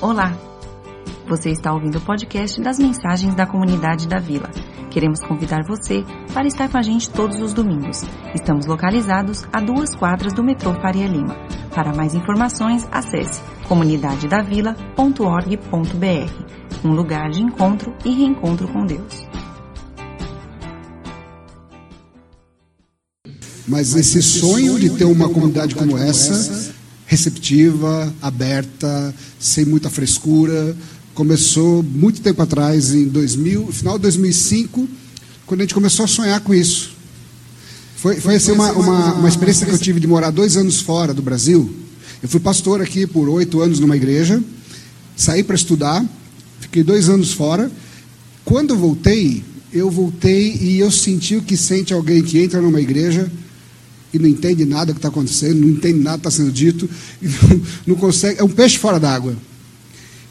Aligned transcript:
Olá! 0.00 0.34
Você 1.28 1.50
está 1.50 1.74
ouvindo 1.74 1.98
o 1.98 2.00
podcast 2.00 2.58
das 2.62 2.78
mensagens 2.78 3.34
da 3.34 3.46
comunidade 3.46 4.08
da 4.08 4.18
Vila. 4.18 4.48
Queremos 4.90 5.20
convidar 5.20 5.62
você 5.62 6.02
para 6.32 6.48
estar 6.48 6.70
com 6.70 6.78
a 6.78 6.82
gente 6.82 7.10
todos 7.10 7.38
os 7.42 7.52
domingos. 7.52 8.02
Estamos 8.34 8.64
localizados 8.64 9.46
a 9.52 9.60
duas 9.60 9.94
quadras 9.94 10.32
do 10.32 10.42
metrô 10.42 10.72
Faria 10.80 11.06
Lima. 11.06 11.36
Para 11.74 11.94
mais 11.94 12.14
informações, 12.14 12.88
acesse 12.90 13.42
comunidadedavila.org.br 13.68 16.50
um 16.82 16.92
lugar 16.92 17.28
de 17.28 17.42
encontro 17.42 17.94
e 18.02 18.10
reencontro 18.10 18.66
com 18.68 18.86
Deus. 18.86 19.26
Mas 23.68 23.94
esse 23.94 24.22
sonho 24.22 24.80
de 24.80 24.96
ter 24.96 25.04
uma 25.04 25.28
comunidade 25.28 25.74
como 25.74 25.98
essa, 25.98 26.72
receptiva, 27.10 28.14
aberta, 28.22 29.12
sem 29.36 29.64
muita 29.64 29.90
frescura, 29.90 30.76
começou 31.12 31.82
muito 31.82 32.20
tempo 32.20 32.40
atrás, 32.40 32.94
em 32.94 33.08
2000, 33.08 33.66
final 33.72 33.98
de 33.98 34.02
2005, 34.02 34.88
quando 35.44 35.60
a 35.60 35.64
gente 35.64 35.74
começou 35.74 36.04
a 36.04 36.08
sonhar 36.08 36.38
com 36.38 36.54
isso. 36.54 36.92
Foi, 37.96 38.20
foi 38.20 38.36
assim, 38.36 38.52
uma, 38.52 38.70
uma, 38.70 39.14
uma 39.14 39.28
experiência 39.28 39.66
que 39.66 39.72
eu 39.72 39.78
tive 39.78 39.98
de 39.98 40.06
morar 40.06 40.30
dois 40.30 40.56
anos 40.56 40.80
fora 40.82 41.12
do 41.12 41.20
Brasil. 41.20 41.74
Eu 42.22 42.28
fui 42.28 42.38
pastor 42.38 42.80
aqui 42.80 43.08
por 43.08 43.28
oito 43.28 43.60
anos 43.60 43.80
numa 43.80 43.96
igreja, 43.96 44.40
saí 45.16 45.42
para 45.42 45.56
estudar, 45.56 46.06
fiquei 46.60 46.84
dois 46.84 47.08
anos 47.08 47.32
fora. 47.32 47.72
Quando 48.44 48.70
eu 48.70 48.78
voltei, 48.78 49.42
eu 49.72 49.90
voltei 49.90 50.56
e 50.60 50.78
eu 50.78 50.92
senti 50.92 51.34
o 51.34 51.42
que 51.42 51.56
sente 51.56 51.92
alguém 51.92 52.22
que 52.22 52.38
entra 52.38 52.62
numa 52.62 52.80
igreja 52.80 53.28
e 54.12 54.18
não 54.18 54.28
entende 54.28 54.64
nada 54.64 54.92
que 54.92 54.98
está 54.98 55.08
acontecendo, 55.08 55.60
não 55.60 55.68
entende 55.68 56.00
nada 56.00 56.18
que 56.18 56.28
está 56.28 56.30
sendo 56.30 56.52
dito, 56.52 56.88
não, 57.20 57.62
não, 57.88 57.94
consegue. 57.96 58.40
É 58.40 58.44
um 58.44 58.48
peixe 58.48 58.78
fora 58.78 58.98
d'água. 58.98 59.36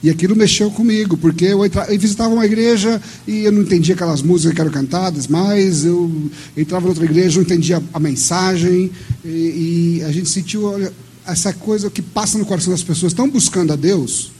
E 0.01 0.09
aquilo 0.09 0.35
mexeu 0.35 0.71
comigo, 0.71 1.17
porque 1.17 1.45
eu, 1.45 1.65
entra, 1.65 1.85
eu, 1.93 1.99
visitava 1.99 2.33
uma 2.33 2.45
igreja 2.45 3.01
e 3.27 3.43
eu 3.43 3.51
não 3.51 3.63
entendia 3.63 3.95
aquelas 3.95 4.21
músicas 4.21 4.55
que 4.55 4.61
eram 4.61 4.71
cantadas, 4.71 5.27
mas 5.27 5.83
eu 5.83 6.29
entrava 6.55 6.85
em 6.85 6.89
outra 6.89 7.03
igreja, 7.03 7.35
não 7.35 7.43
entendia 7.43 7.77
a, 7.77 7.81
a 7.93 7.99
mensagem, 7.99 8.91
e, 9.25 9.99
e, 9.99 10.03
a 10.05 10.11
gente 10.11 10.29
sentiu 10.29 10.63
olha, 10.63 10.93
essa 11.27 11.51
coisa 11.51 11.89
que 11.89 12.01
passa 12.01 12.37
no 12.37 12.45
coração 12.45 12.71
das 12.71 12.83
pessoas, 12.83 13.11
estão 13.11 13.29
buscando 13.29 13.73
a 13.73 13.75
Deus, 13.75 14.31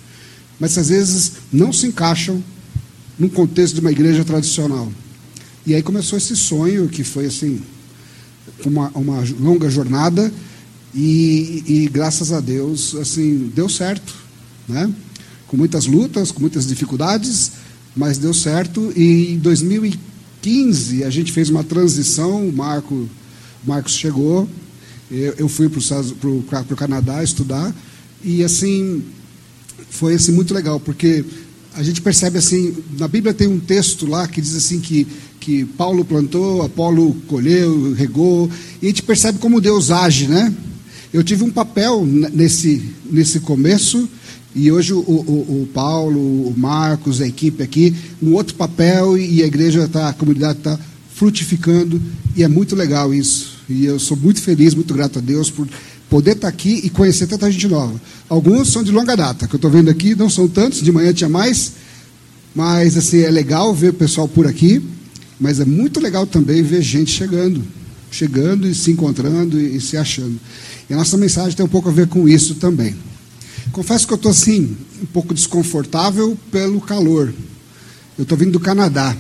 mas 0.58 0.78
às 0.78 0.88
vezes 0.88 1.34
não 1.52 1.73
se 1.73 1.88
encaixam 1.88 2.42
num 3.17 3.28
contexto 3.28 3.76
de 3.76 3.82
uma 3.82 3.92
igreja 3.92 4.23
tradicional. 4.23 4.90
E 5.66 5.76
aí 5.76 5.84
começou 5.84 6.17
esse 6.17 6.38
sonho 6.38 6.88
que 6.88 7.04
foi 7.04 7.26
assim, 7.26 7.62
uma, 8.66 8.90
uma 8.90 9.24
longa 9.40 9.70
jornada 9.70 10.32
e, 10.94 11.64
e, 11.68 11.90
graças 11.92 12.32
a 12.32 12.40
Deus, 12.40 12.96
assim, 12.96 13.52
deu 13.54 13.70
certo, 13.70 14.14
né? 14.68 14.92
Com 15.48 15.58
muitas 15.58 15.86
lutas, 15.86 16.32
com 16.32 16.42
muitas 16.42 16.66
dificuldades, 16.68 17.52
mas 17.96 18.18
deu 18.18 18.34
certo. 18.34 18.92
E 18.96 19.34
em 19.34 19.38
2015 19.38 21.04
a 21.04 21.10
gente 21.10 21.32
fez 21.32 21.50
uma 21.50 21.64
transição, 21.64 22.48
o 22.48 22.54
Marco, 22.54 22.96
o 22.96 23.10
Marcos 23.68 23.94
chegou, 23.94 24.50
eu, 25.12 25.34
eu 25.38 25.50
fui 25.50 25.70
para 25.70 26.30
o 26.30 26.76
Canadá 26.76 27.23
estudar 27.23 27.73
e 28.23 28.44
assim 28.44 29.04
foi 29.90 30.14
assim 30.14 30.32
muito 30.32 30.54
legal 30.54 30.80
porque 30.80 31.26
a 31.73 31.84
gente 31.84 32.02
percebe 32.02 32.38
assim, 32.38 32.76
na 32.98 33.08
Bíblia 33.08 33.34
tem 33.34 33.48
um 33.48 33.60
texto 33.60 34.06
lá 34.06 34.28
que 34.28 34.42
diz 34.42 34.56
assim 34.56 34.80
que, 34.80 35.08
que 35.40 35.66
Paulo 35.66 36.04
plantou, 36.04 36.62
Apolo 36.62 37.16
colheu, 37.28 37.94
regou, 37.94 38.50
e 38.82 38.86
a 38.86 38.90
gente 38.90 39.04
percebe 39.04 39.40
como 39.40 39.62
Deus 39.62 39.90
age, 39.90 40.28
né? 40.28 40.54
Eu 41.12 41.23
tive 41.23 41.44
um 41.44 41.50
papel 41.50 42.06
nesse, 42.06 42.84
nesse 43.09 43.40
começo, 43.40 44.08
e 44.56 44.72
hoje 44.72 44.94
o, 44.94 45.00
o, 45.00 45.64
o 45.64 45.70
Paulo, 45.73 46.20
o 46.20 46.54
Marcos, 46.56 47.22
a 47.22 47.28
equipe 47.28 47.64
aqui, 47.64 47.95
um 48.22 48.34
outro 48.34 48.56
papel, 48.56 49.17
e 49.17 49.42
a 49.42 49.48
igreja 49.48 49.86
está, 49.86 50.10
a 50.10 50.14
comunidade 50.14 50.60
está 50.60 50.78
frutificando, 51.16 52.02
e 52.36 52.44
é 52.44 52.48
muito 52.48 52.76
legal 52.76 53.14
isso. 53.14 53.60
E 53.70 53.86
eu 53.86 54.00
sou 54.00 54.17
muito 54.17 54.42
feliz, 54.42 54.73
muito 54.73 54.94
grato 54.94 55.20
a 55.20 55.21
Deus 55.21 55.50
por 55.50 55.67
poder 56.10 56.32
estar 56.32 56.48
aqui 56.48 56.82
e 56.83 56.89
conhecer 56.89 57.27
tanta 57.27 57.52
gente 57.52 57.67
nova. 57.67 58.00
Alguns 58.27 58.71
são 58.71 58.83
de 58.83 58.92
longa 58.92 59.16
data, 59.16 59.48
que 59.48 59.56
eu 59.56 59.58
estou 59.58 59.71
vendo 59.71 59.89
aqui, 59.89 60.16
não 60.16 60.30
são 60.30 60.48
tantos, 60.48 60.82
de 60.82 60.92
manhã 60.92 61.14
tinha 61.14 61.30
mais, 61.30 61.73
mas 62.54 62.98
assim, 62.98 63.21
é 63.21 63.30
legal 63.30 63.73
ver 63.73 63.89
o 63.89 63.94
pessoal 63.94 64.27
por 64.27 64.48
aqui, 64.48 64.82
mas 65.39 65.60
é 65.60 65.66
muito 65.66 66.00
legal 66.00 66.27
também 66.27 66.61
ver 66.61 66.82
gente 66.82 67.11
chegando, 67.11 67.64
chegando 68.11 68.67
e 68.67 68.76
se 68.76 68.92
encontrando 68.92 69.60
e, 69.60 69.77
e 69.77 69.82
se 69.82 69.95
achando. 69.95 70.39
E 70.89 70.94
a 70.94 70.98
nossa 70.98 71.17
mensagem 71.17 71.55
tem 71.55 71.66
um 71.66 71.70
pouco 71.70 71.89
a 71.89 71.92
ver 71.92 72.08
com 72.08 72.27
isso 72.27 72.55
também. 72.55 72.95
Confesso 73.72 74.05
que 74.05 74.14
eu 74.14 74.17
estou 74.17 74.32
assim, 74.32 74.76
um 75.02 75.05
pouco 75.05 75.33
desconfortável 75.33 76.38
pelo 76.52 76.82
calor. 76.82 77.33
Eu 78.17 78.23
estou 78.23 78.38
vindo 78.38 78.52
do 78.52 78.60
Canadá. 78.60 79.16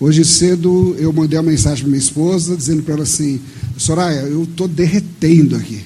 Hoje 0.00 0.24
cedo 0.24 0.94
eu 0.98 1.12
mandei 1.12 1.38
uma 1.38 1.50
mensagem 1.50 1.78
para 1.82 1.88
minha 1.88 1.98
esposa 1.98 2.56
dizendo 2.56 2.82
para 2.82 2.94
ela 2.94 3.02
assim: 3.04 3.40
Soraya, 3.76 4.20
eu 4.20 4.42
estou 4.44 4.68
derretendo 4.68 5.56
aqui. 5.56 5.82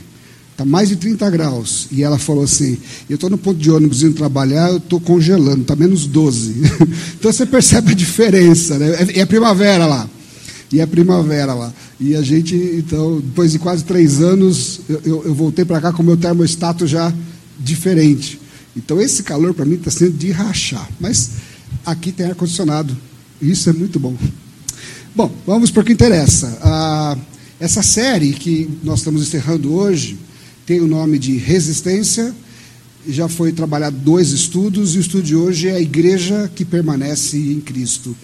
Está 0.62 0.64
mais 0.64 0.88
de 0.88 0.96
30 0.96 1.28
graus. 1.30 1.88
E 1.90 2.04
ela 2.04 2.18
falou 2.18 2.44
assim: 2.44 2.78
Eu 3.10 3.16
estou 3.16 3.28
no 3.28 3.36
ponto 3.36 3.58
de 3.58 3.70
ônibus 3.70 4.02
indo 4.02 4.14
trabalhar, 4.14 4.70
eu 4.70 4.76
estou 4.76 5.00
congelando, 5.00 5.62
está 5.62 5.74
menos 5.74 6.06
12. 6.06 6.54
então 7.18 7.32
você 7.32 7.44
percebe 7.44 7.90
a 7.90 7.94
diferença, 7.94 8.78
né? 8.78 8.94
É, 9.14 9.20
é 9.20 9.26
primavera 9.26 9.86
lá. 9.86 10.08
E 10.70 10.80
é 10.80 10.86
primavera 10.86 11.52
lá. 11.52 11.72
E 11.98 12.14
a 12.14 12.22
gente, 12.22 12.54
então, 12.54 13.20
depois 13.20 13.52
de 13.52 13.58
quase 13.58 13.84
três 13.84 14.22
anos, 14.22 14.80
eu, 14.88 15.00
eu, 15.04 15.24
eu 15.26 15.34
voltei 15.34 15.64
para 15.64 15.80
cá 15.80 15.92
com 15.92 16.02
o 16.02 16.06
meu 16.06 16.16
termostato 16.16 16.86
já 16.86 17.12
diferente. 17.58 18.40
Então 18.76 19.00
esse 19.00 19.24
calor 19.24 19.52
para 19.52 19.64
mim 19.64 19.74
está 19.74 19.90
sendo 19.90 20.12
de 20.12 20.30
rachar. 20.30 20.88
Mas 21.00 21.30
aqui 21.84 22.12
tem 22.12 22.26
ar-condicionado. 22.26 22.96
Isso 23.40 23.68
é 23.68 23.72
muito 23.72 23.98
bom. 23.98 24.16
Bom, 25.14 25.30
vamos 25.44 25.72
para 25.72 25.82
o 25.82 25.84
que 25.84 25.92
interessa. 25.92 26.56
Ah, 26.62 27.18
essa 27.58 27.82
série 27.82 28.32
que 28.32 28.70
nós 28.84 29.00
estamos 29.00 29.22
encerrando 29.22 29.74
hoje 29.74 30.16
tem 30.66 30.80
o 30.80 30.86
nome 30.86 31.18
de 31.18 31.36
Resistência, 31.36 32.34
já 33.08 33.28
foi 33.28 33.52
trabalhado 33.52 33.96
dois 33.96 34.30
estudos, 34.30 34.94
e 34.94 34.98
o 34.98 35.00
estudo 35.00 35.22
de 35.22 35.34
hoje 35.34 35.68
é 35.68 35.72
a 35.72 35.80
igreja 35.80 36.50
que 36.54 36.64
permanece 36.64 37.36
em 37.36 37.60
Cristo. 37.60 38.16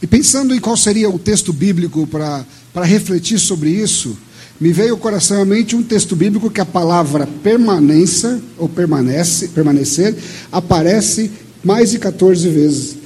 E 0.00 0.06
pensando 0.06 0.54
em 0.54 0.60
qual 0.60 0.76
seria 0.76 1.08
o 1.10 1.18
texto 1.18 1.52
bíblico 1.52 2.06
para 2.06 2.44
refletir 2.84 3.38
sobre 3.38 3.70
isso, 3.70 4.16
me 4.58 4.72
veio 4.72 4.92
ao 4.92 4.98
coração 4.98 5.42
a 5.42 5.44
mente 5.44 5.76
um 5.76 5.82
texto 5.82 6.16
bíblico 6.16 6.50
que 6.50 6.60
a 6.60 6.64
palavra 6.64 7.28
permanência, 7.42 8.40
ou 8.56 8.68
permanece, 8.68 9.48
permanecer, 9.48 10.16
aparece 10.50 11.30
mais 11.62 11.90
de 11.90 11.98
14 11.98 12.48
vezes, 12.48 12.96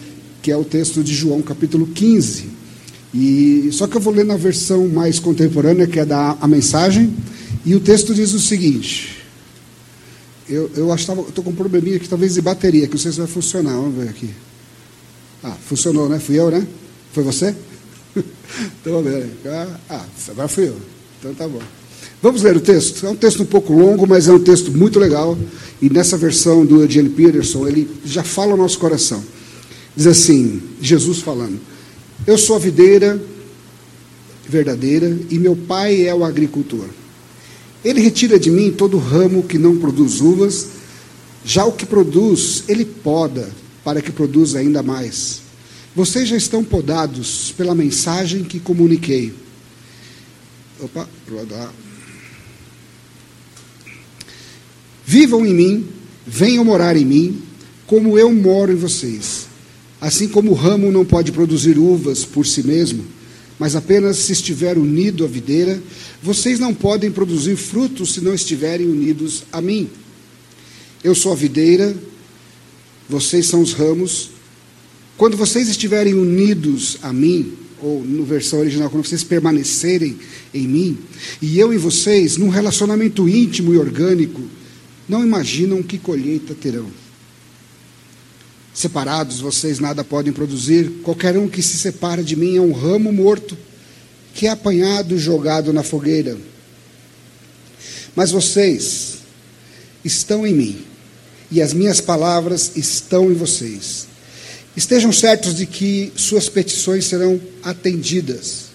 que 0.43 0.51
é 0.53 0.57
o 0.57 0.65
texto 0.65 1.03
de 1.03 1.13
João, 1.13 1.43
capítulo 1.43 1.89
15. 1.89 2.45
E, 3.13 3.69
só 3.73 3.89
que 3.89 3.97
eu 3.97 4.01
vou 4.01 4.15
ler 4.15 4.25
na 4.25 4.37
versão 4.37 4.87
mais 4.87 5.19
contemporânea, 5.19 5.89
que 5.89 5.99
é 5.99 6.05
da 6.05 6.37
a 6.41 6.47
mensagem, 6.47 7.13
e 7.65 7.75
o 7.75 7.81
texto 7.81 8.15
diz 8.15 8.33
o 8.33 8.41
seguinte: 8.41 9.21
eu, 10.51 10.71
eu 10.75 10.93
estou 10.95 11.45
com 11.45 11.51
um 11.51 11.55
probleminha 11.55 11.97
aqui, 11.97 12.09
talvez 12.09 12.35
de 12.35 12.43
bateria, 12.43 12.87
que 12.87 12.95
não 12.95 13.01
sei 13.01 13.13
se 13.13 13.19
vai 13.19 13.27
funcionar. 13.29 13.73
Vamos 13.73 13.95
ver 13.95 14.09
aqui. 14.09 14.31
Ah, 15.45 15.57
funcionou, 15.65 16.09
né? 16.09 16.19
Fui 16.19 16.39
eu, 16.39 16.51
né? 16.51 16.67
Foi 17.13 17.23
você? 17.23 17.55
então, 18.17 18.95
vamos 18.95 19.13
ver. 19.13 19.31
Ah, 19.89 20.05
agora 20.29 20.49
fui 20.49 20.69
eu. 20.69 20.77
Então 21.19 21.35
tá 21.35 21.47
bom. 21.47 21.61
Vamos 22.21 22.43
ler 22.43 22.57
o 22.57 22.61
texto. 22.61 23.07
É 23.07 23.11
um 23.11 23.17
texto 23.17 23.43
um 23.43 23.47
pouco 23.47 23.73
longo, 23.73 24.07
mas 24.07 24.27
é 24.27 24.33
um 24.33 24.43
texto 24.43 24.73
muito 24.73 24.99
legal. 24.99 25.39
E 25.81 25.89
nessa 25.89 26.17
versão 26.17 26.67
do 26.67 26.83
Eugene 26.83 27.09
Peterson, 27.09 27.69
ele 27.69 27.89
já 28.05 28.25
fala 28.25 28.55
o 28.55 28.57
nosso 28.57 28.79
coração. 28.79 29.23
Diz 29.97 30.07
assim: 30.07 30.61
Jesus 30.81 31.21
falando: 31.21 31.61
Eu 32.27 32.37
sou 32.37 32.57
a 32.57 32.59
videira 32.59 33.23
verdadeira 34.49 35.17
e 35.31 35.39
meu 35.39 35.55
pai 35.55 36.07
é 36.07 36.15
o 36.15 36.25
agricultor. 36.25 36.87
Ele 37.85 38.01
retira 38.01 38.39
de 38.39 38.51
mim 38.51 38.71
todo 38.71 38.99
ramo 38.99 39.43
que 39.43 39.59
não 39.59 39.79
produz 39.79 40.21
uvas, 40.21 40.69
já 41.45 41.65
o 41.65 41.73
que 41.73 41.87
produz, 41.87 42.65
ele 42.69 42.85
poda, 42.85 43.51
para 43.83 44.03
que 44.03 44.13
produza 44.13 44.59
ainda 44.59 44.83
mais. 44.83 45.41
Vocês 45.95 46.29
já 46.29 46.37
estão 46.37 46.63
podados 46.63 47.53
pela 47.57 47.75
mensagem 47.75 48.45
que 48.45 48.61
comuniquei. 48.61 49.33
Opa, 50.81 51.09
Vivam 55.05 55.45
em 55.45 55.55
mim, 55.55 55.89
venham 56.27 56.65
morar 56.65 56.97
em 56.97 57.05
mim, 57.05 57.43
como 57.87 58.19
eu 58.19 58.33
moro 58.33 58.73
em 58.73 58.77
vocês. 58.77 59.49
Assim 60.01 60.29
como 60.29 60.53
o 60.53 60.55
ramo 60.55 60.93
não 60.93 61.05
pode 61.05 61.33
produzir 61.33 61.77
uvas 61.77 62.25
por 62.25 62.47
si 62.47 62.63
mesmo, 62.63 63.05
mas 63.61 63.77
apenas 63.77 64.17
se 64.17 64.33
estiver 64.33 64.79
unido 64.79 65.23
à 65.23 65.29
videira, 65.29 65.83
vocês 66.23 66.59
não 66.59 66.73
podem 66.73 67.11
produzir 67.11 67.57
frutos 67.57 68.15
se 68.15 68.23
não 68.23 68.33
estiverem 68.33 68.87
unidos 68.87 69.45
a 69.53 69.61
mim. 69.61 69.91
Eu 71.05 71.15
sou 71.15 71.31
a 71.31 71.37
videira, 71.37 71.95
vocês 73.07 73.45
são 73.45 73.61
os 73.61 73.75
ramos. 73.75 74.31
Quando 75.19 75.37
vocês 75.37 75.69
estiverem 75.69 76.15
unidos 76.15 76.97
a 77.03 77.13
mim, 77.13 77.53
ou 77.83 78.03
no 78.03 78.25
versão 78.25 78.61
original, 78.61 78.89
quando 78.89 79.05
vocês 79.05 79.23
permanecerem 79.23 80.17
em 80.55 80.67
mim, 80.67 80.99
e 81.43 81.59
eu 81.59 81.71
em 81.71 81.77
vocês, 81.79 82.39
num 82.39 82.49
relacionamento 82.49 83.29
íntimo 83.29 83.75
e 83.75 83.77
orgânico, 83.77 84.41
não 85.07 85.23
imaginam 85.23 85.83
que 85.83 85.99
colheita 85.99 86.55
terão. 86.55 86.87
Separados, 88.81 89.41
vocês 89.41 89.79
nada 89.79 90.03
podem 90.03 90.33
produzir. 90.33 91.03
Qualquer 91.03 91.37
um 91.37 91.47
que 91.47 91.63
se 91.63 91.77
separa 91.77 92.25
de 92.25 92.35
mim 92.35 92.57
é 92.57 92.63
um 92.63 92.73
ramo 92.73 93.13
morto, 93.13 93.55
que 94.33 94.47
é 94.47 94.51
apanhado 94.51 95.15
e 95.15 95.19
jogado 95.19 95.71
na 95.71 95.83
fogueira. 95.83 96.39
Mas 98.17 98.31
vocês 98.31 99.19
estão 100.03 100.47
em 100.47 100.55
mim, 100.55 100.79
e 101.51 101.61
as 101.61 101.75
minhas 101.75 102.01
palavras 102.01 102.73
estão 102.75 103.31
em 103.31 103.35
vocês. 103.35 104.07
Estejam 104.75 105.13
certos 105.13 105.57
de 105.57 105.67
que 105.67 106.11
suas 106.17 106.49
petições 106.49 107.05
serão 107.05 107.39
atendidas. 107.63 108.71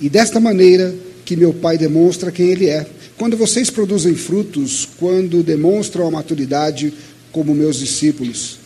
E 0.00 0.08
desta 0.08 0.38
maneira 0.38 0.94
que 1.24 1.34
meu 1.34 1.52
Pai 1.52 1.76
demonstra 1.76 2.30
quem 2.30 2.50
Ele 2.50 2.68
é. 2.68 2.88
Quando 3.16 3.36
vocês 3.36 3.68
produzem 3.68 4.14
frutos, 4.14 4.88
quando 4.96 5.42
demonstram 5.42 6.06
a 6.06 6.10
maturidade 6.12 6.94
como 7.32 7.54
meus 7.54 7.78
discípulos, 7.78 8.58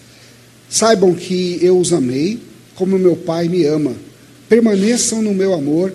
saibam 0.68 1.14
que 1.14 1.58
eu 1.60 1.78
os 1.78 1.92
amei 1.92 2.40
como 2.74 2.98
meu 2.98 3.16
Pai 3.16 3.48
me 3.48 3.64
ama. 3.64 3.94
Permaneçam 4.48 5.22
no 5.22 5.34
meu 5.34 5.52
amor. 5.52 5.92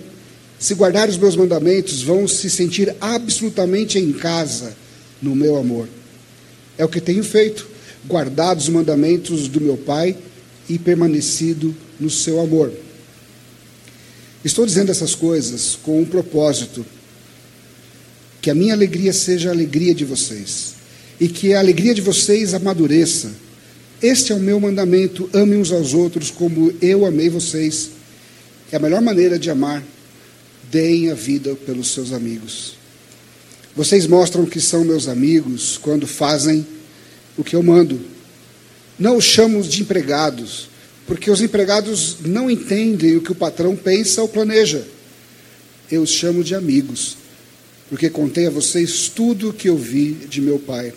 Se 0.59 0.73
guardar 0.73 1.09
os 1.09 1.17
meus 1.17 1.35
mandamentos, 1.35 2.01
vão 2.01 2.27
se 2.27 2.49
sentir 2.49 2.95
absolutamente 2.99 3.99
em 3.99 4.11
casa 4.11 4.75
no 5.21 5.35
meu 5.35 5.57
amor. 5.57 5.87
É 6.77 6.85
o 6.85 6.89
que 6.89 7.01
tenho 7.01 7.23
feito, 7.23 7.67
guardado 8.05 8.59
os 8.59 8.69
mandamentos 8.69 9.47
do 9.47 9.61
meu 9.61 9.77
Pai 9.77 10.15
e 10.69 10.79
permanecido 10.79 11.75
no 11.99 12.09
seu 12.09 12.39
amor. 12.39 12.71
Estou 14.43 14.65
dizendo 14.65 14.91
essas 14.91 15.13
coisas 15.13 15.77
com 15.81 16.01
um 16.01 16.05
propósito: 16.05 16.85
que 18.41 18.49
a 18.49 18.55
minha 18.55 18.73
alegria 18.73 19.13
seja 19.13 19.49
a 19.49 19.53
alegria 19.53 19.93
de 19.93 20.05
vocês 20.05 20.76
e 21.19 21.27
que 21.27 21.53
a 21.53 21.59
alegria 21.59 21.93
de 21.93 22.01
vocês 22.01 22.53
amadureça. 22.53 23.31
Este 24.01 24.31
é 24.31 24.35
o 24.35 24.39
meu 24.39 24.59
mandamento: 24.59 25.29
amem 25.33 25.59
uns 25.59 25.71
aos 25.71 25.93
outros 25.93 26.29
como 26.29 26.73
eu 26.81 27.05
amei 27.05 27.29
vocês. 27.29 27.91
É 28.71 28.75
a 28.75 28.79
melhor 28.79 29.01
maneira 29.01 29.39
de 29.39 29.49
amar. 29.49 29.83
Deem 30.69 31.09
a 31.09 31.13
vida 31.13 31.55
pelos 31.55 31.91
seus 31.91 32.11
amigos. 32.11 32.75
Vocês 33.75 34.05
mostram 34.05 34.45
que 34.45 34.59
são 34.59 34.83
meus 34.83 35.07
amigos 35.07 35.77
quando 35.77 36.05
fazem 36.05 36.65
o 37.37 37.43
que 37.43 37.55
eu 37.55 37.63
mando. 37.63 38.01
Não 38.99 39.17
os 39.17 39.23
chamo 39.23 39.61
de 39.61 39.81
empregados, 39.81 40.67
porque 41.05 41.29
os 41.31 41.41
empregados 41.41 42.17
não 42.25 42.49
entendem 42.49 43.15
o 43.15 43.21
que 43.21 43.31
o 43.31 43.35
patrão 43.35 43.75
pensa 43.75 44.21
ou 44.21 44.27
planeja. 44.27 44.85
Eu 45.89 46.01
os 46.01 46.09
chamo 46.09 46.43
de 46.43 46.53
amigos, 46.53 47.17
porque 47.89 48.09
contei 48.09 48.47
a 48.47 48.49
vocês 48.49 49.07
tudo 49.07 49.49
o 49.49 49.53
que 49.53 49.69
eu 49.69 49.77
vi 49.77 50.11
de 50.11 50.41
meu 50.41 50.59
pai. 50.59 50.91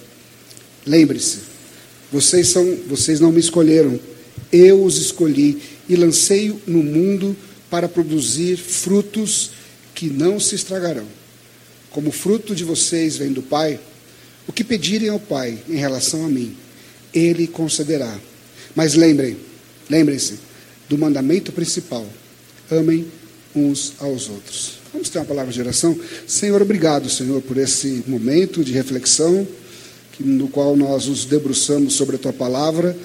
Lembre-se, 0.86 1.38
vocês 2.12 2.48
são, 2.48 2.76
vocês 2.88 3.20
não 3.20 3.30
me 3.32 3.40
escolheram, 3.40 3.98
eu 4.52 4.82
os 4.82 4.96
escolhi 4.96 5.60
e 5.88 5.96
lancei 5.96 6.56
no 6.66 6.82
mundo 6.82 7.36
para 7.68 7.88
produzir 7.88 8.56
frutos 8.56 9.52
que 9.94 10.06
não 10.06 10.40
se 10.40 10.54
estragarão. 10.54 11.06
Como 11.90 12.10
fruto 12.10 12.54
de 12.54 12.64
vocês 12.64 13.16
vem 13.16 13.32
do 13.32 13.42
Pai, 13.42 13.78
o 14.46 14.52
que 14.52 14.64
pedirem 14.64 15.08
ao 15.08 15.20
Pai 15.20 15.58
em 15.68 15.76
relação 15.76 16.24
a 16.24 16.28
mim, 16.28 16.56
Ele 17.12 17.46
concederá. 17.46 18.18
Mas 18.74 18.94
lembrem, 18.94 19.36
Lembrem-se 19.90 20.38
do 20.88 20.96
mandamento 20.96 21.50
principal: 21.50 22.06
amem 22.70 23.06
uns 23.54 23.94
aos 23.98 24.28
outros. 24.28 24.78
Vamos 24.92 25.08
ter 25.08 25.18
uma 25.18 25.24
palavra 25.24 25.52
de 25.52 25.60
oração? 25.60 25.98
Senhor, 26.26 26.62
obrigado, 26.62 27.10
Senhor, 27.10 27.42
por 27.42 27.56
esse 27.56 28.04
momento 28.06 28.62
de 28.62 28.72
reflexão, 28.72 29.46
no 30.20 30.48
qual 30.48 30.76
nós 30.76 31.06
nos 31.06 31.24
debruçamos 31.24 31.94
sobre 31.94 32.16
a 32.16 32.18
tua 32.18 32.32
palavra, 32.32 32.96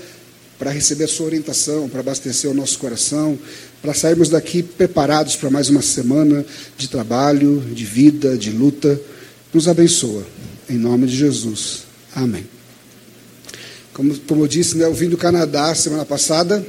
para 0.57 0.71
receber 0.71 1.05
a 1.05 1.07
sua 1.07 1.25
orientação, 1.25 1.89
para 1.89 1.99
abastecer 1.99 2.49
o 2.49 2.53
nosso 2.53 2.79
coração, 2.79 3.37
para 3.81 3.93
sairmos 3.93 4.29
daqui 4.29 4.63
preparados 4.63 5.35
para 5.35 5.49
mais 5.49 5.69
uma 5.69 5.81
semana 5.81 6.45
de 6.77 6.87
trabalho, 6.87 7.61
de 7.73 7.83
vida, 7.83 8.37
de 8.37 8.51
luta. 8.51 8.99
Nos 9.53 9.67
abençoa. 9.67 10.25
Em 10.69 10.77
nome 10.77 11.07
de 11.07 11.15
Jesus. 11.15 11.83
Amém. 12.15 12.45
Como, 13.93 14.17
como 14.19 14.43
eu 14.43 14.47
disse, 14.47 14.77
né, 14.77 14.85
eu 14.85 14.93
vim 14.93 15.09
do 15.09 15.17
Canadá 15.17 15.73
semana 15.75 16.05
passada, 16.05 16.65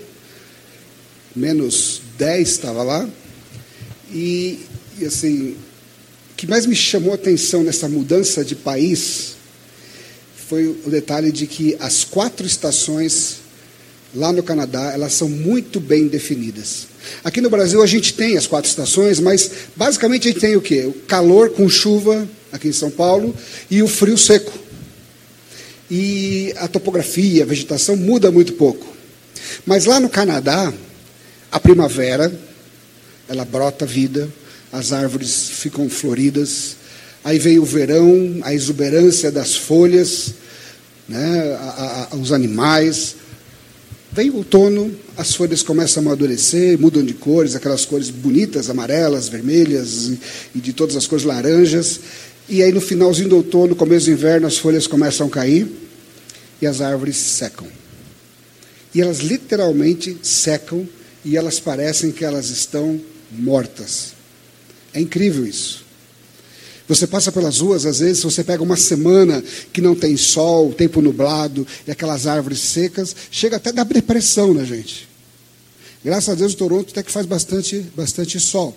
menos 1.34 2.00
10 2.18 2.48
estava 2.48 2.82
lá, 2.82 3.08
e, 4.12 4.60
e 4.98 5.04
assim, 5.04 5.56
o 6.32 6.36
que 6.36 6.46
mais 6.46 6.66
me 6.66 6.76
chamou 6.76 7.12
a 7.12 7.16
atenção 7.16 7.62
nessa 7.62 7.88
mudança 7.88 8.44
de 8.44 8.54
país 8.54 9.35
foi 10.48 10.66
o 10.66 10.90
detalhe 10.90 11.32
de 11.32 11.46
que 11.46 11.76
as 11.80 12.04
quatro 12.04 12.46
estações 12.46 13.38
lá 14.14 14.32
no 14.32 14.42
Canadá, 14.42 14.92
elas 14.92 15.12
são 15.12 15.28
muito 15.28 15.80
bem 15.80 16.06
definidas. 16.06 16.86
Aqui 17.24 17.40
no 17.40 17.50
Brasil 17.50 17.82
a 17.82 17.86
gente 17.86 18.14
tem 18.14 18.36
as 18.36 18.46
quatro 18.46 18.68
estações, 18.68 19.20
mas 19.20 19.50
basicamente 19.74 20.28
a 20.28 20.30
gente 20.30 20.40
tem 20.40 20.56
o 20.56 20.60
quê? 20.60 20.84
O 20.86 20.92
calor 20.92 21.50
com 21.50 21.68
chuva, 21.68 22.26
aqui 22.52 22.68
em 22.68 22.72
São 22.72 22.90
Paulo, 22.90 23.34
e 23.70 23.82
o 23.82 23.88
frio 23.88 24.16
seco 24.16 24.52
e 25.90 26.52
a 26.56 26.66
topografia, 26.66 27.42
a 27.42 27.46
vegetação 27.46 27.96
muda 27.96 28.30
muito 28.30 28.54
pouco. 28.54 28.86
Mas 29.64 29.84
lá 29.84 30.00
no 30.00 30.08
Canadá, 30.08 30.72
a 31.50 31.60
primavera, 31.60 32.32
ela 33.28 33.44
brota 33.44 33.86
vida, 33.86 34.28
as 34.72 34.92
árvores 34.92 35.48
ficam 35.48 35.88
floridas, 35.88 36.76
aí 37.26 37.40
vem 37.40 37.58
o 37.58 37.64
verão, 37.64 38.38
a 38.42 38.54
exuberância 38.54 39.32
das 39.32 39.56
folhas, 39.56 40.34
né, 41.08 41.58
a, 41.58 42.08
a, 42.12 42.16
os 42.16 42.30
animais. 42.30 43.16
Vem 44.12 44.30
o 44.30 44.36
outono, 44.36 44.94
as 45.16 45.34
folhas 45.34 45.60
começam 45.60 46.00
a 46.00 46.06
amadurecer, 46.06 46.78
mudam 46.78 47.04
de 47.04 47.14
cores, 47.14 47.56
aquelas 47.56 47.84
cores 47.84 48.10
bonitas, 48.10 48.70
amarelas, 48.70 49.28
vermelhas 49.28 50.04
e, 50.04 50.20
e 50.54 50.60
de 50.60 50.72
todas 50.72 50.94
as 50.94 51.08
cores 51.08 51.24
laranjas. 51.24 51.98
E 52.48 52.62
aí 52.62 52.70
no 52.70 52.80
finalzinho 52.80 53.30
do 53.30 53.36
outono, 53.38 53.74
começo 53.74 54.06
do 54.06 54.12
inverno, 54.12 54.46
as 54.46 54.58
folhas 54.58 54.86
começam 54.86 55.26
a 55.26 55.30
cair 55.30 55.66
e 56.62 56.66
as 56.66 56.80
árvores 56.80 57.16
secam. 57.16 57.66
E 58.94 59.02
elas 59.02 59.18
literalmente 59.18 60.16
secam 60.22 60.88
e 61.24 61.36
elas 61.36 61.58
parecem 61.58 62.12
que 62.12 62.24
elas 62.24 62.50
estão 62.50 63.00
mortas. 63.32 64.12
É 64.94 65.00
incrível 65.00 65.44
isso. 65.44 65.85
Você 66.88 67.06
passa 67.06 67.32
pelas 67.32 67.58
ruas, 67.58 67.84
às 67.84 67.98
vezes, 67.98 68.22
você 68.22 68.44
pega 68.44 68.62
uma 68.62 68.76
semana 68.76 69.42
que 69.72 69.80
não 69.80 69.94
tem 69.94 70.16
sol, 70.16 70.72
tempo 70.72 71.00
nublado, 71.00 71.66
e 71.86 71.90
aquelas 71.90 72.26
árvores 72.26 72.60
secas, 72.60 73.14
chega 73.30 73.56
até 73.56 73.70
a 73.70 73.72
dar 73.72 73.84
depressão 73.84 74.54
na 74.54 74.64
gente. 74.64 75.08
Graças 76.04 76.28
a 76.28 76.34
Deus, 76.34 76.52
o 76.52 76.56
Toronto 76.56 76.90
até 76.90 77.02
que 77.02 77.10
faz 77.10 77.26
bastante, 77.26 77.80
bastante 77.96 78.38
sol. 78.38 78.76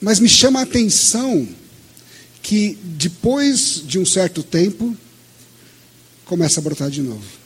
Mas 0.00 0.18
me 0.18 0.28
chama 0.28 0.60
a 0.60 0.62
atenção 0.62 1.46
que 2.42 2.78
depois 2.82 3.82
de 3.84 3.98
um 3.98 4.06
certo 4.06 4.42
tempo 4.42 4.96
começa 6.24 6.60
a 6.60 6.62
brotar 6.62 6.88
de 6.88 7.02
novo. 7.02 7.39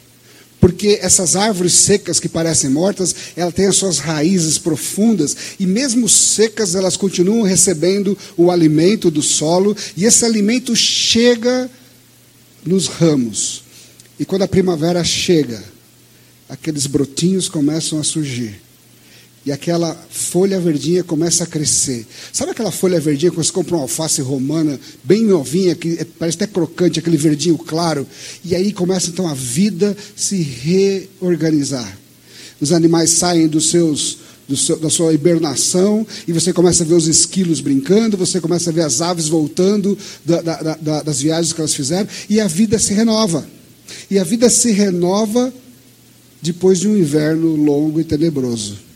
Porque 0.65 0.99
essas 1.03 1.37
árvores 1.37 1.75
secas 1.75 2.19
que 2.19 2.27
parecem 2.27 2.71
mortas, 2.71 3.15
elas 3.37 3.53
têm 3.53 3.67
as 3.67 3.77
suas 3.77 3.99
raízes 3.99 4.57
profundas 4.57 5.37
e 5.61 5.67
mesmo 5.67 6.09
secas 6.09 6.75
elas 6.75 6.97
continuam 6.97 7.43
recebendo 7.43 8.17
o 8.35 8.51
alimento 8.51 9.11
do 9.11 9.21
solo 9.21 9.77
e 9.95 10.07
esse 10.07 10.25
alimento 10.25 10.75
chega 10.75 11.71
nos 12.65 12.87
ramos. 12.87 13.63
E 14.19 14.25
quando 14.25 14.41
a 14.41 14.49
primavera 14.49 15.05
chega, 15.05 15.63
aqueles 16.49 16.87
brotinhos 16.87 17.47
começam 17.47 18.01
a 18.01 18.03
surgir 18.03 18.64
e 19.47 19.53
aquela 19.53 19.95
folha 20.11 20.59
verdinha 20.59 21.05
começa 21.05 21.45
a 21.45 21.47
crescer. 21.47 22.07
Sabe 22.33 22.53
aquela 22.53 22.71
folha 22.71 22.99
verdinha 22.99 23.31
quando 23.31 23.45
você 23.45 23.53
compra 23.53 23.77
uma 23.77 23.83
alface 23.83 24.23
romana, 24.23 24.81
bem 25.03 25.23
novinha, 25.23 25.75
que 25.75 25.99
é, 25.99 26.05
parece 26.19 26.37
até 26.37 26.47
crocante, 26.47 26.99
aquele 26.99 27.19
verdinho 27.19 27.59
claro? 27.59 28.07
E 28.43 28.55
aí 28.55 28.73
começa 28.73 29.11
então 29.11 29.29
a 29.29 29.35
vida 29.35 29.95
se 30.17 30.37
reorganizar. 30.41 31.99
Os 32.59 32.73
animais 32.73 33.11
saem 33.11 33.47
dos 33.47 33.69
seus, 33.69 34.19
seu, 34.57 34.79
da 34.79 34.89
sua 34.89 35.13
hibernação 35.13 36.07
e 36.27 36.33
você 36.33 36.51
começa 36.51 36.83
a 36.83 36.87
ver 36.87 36.95
os 36.95 37.07
esquilos 37.07 37.61
brincando, 37.61 38.17
você 38.17 38.41
começa 38.41 38.71
a 38.71 38.73
ver 38.73 38.83
as 38.83 39.03
aves 39.03 39.29
voltando 39.29 39.99
da, 40.25 40.41
da, 40.41 40.77
da, 40.77 41.03
das 41.03 41.21
viagens 41.21 41.53
que 41.53 41.61
elas 41.61 41.75
fizeram 41.75 42.09
e 42.31 42.41
a 42.41 42.47
vida 42.47 42.79
se 42.79 42.95
renova. 42.95 43.47
E 44.11 44.19
a 44.19 44.25
vida 44.25 44.49
se 44.49 44.73
renova 44.73 45.53
depois 46.41 46.81
de 46.81 46.89
um 46.89 46.97
inverno 46.97 47.55
longo 47.57 48.01
e 48.01 48.05
tenebroso. 48.05 48.94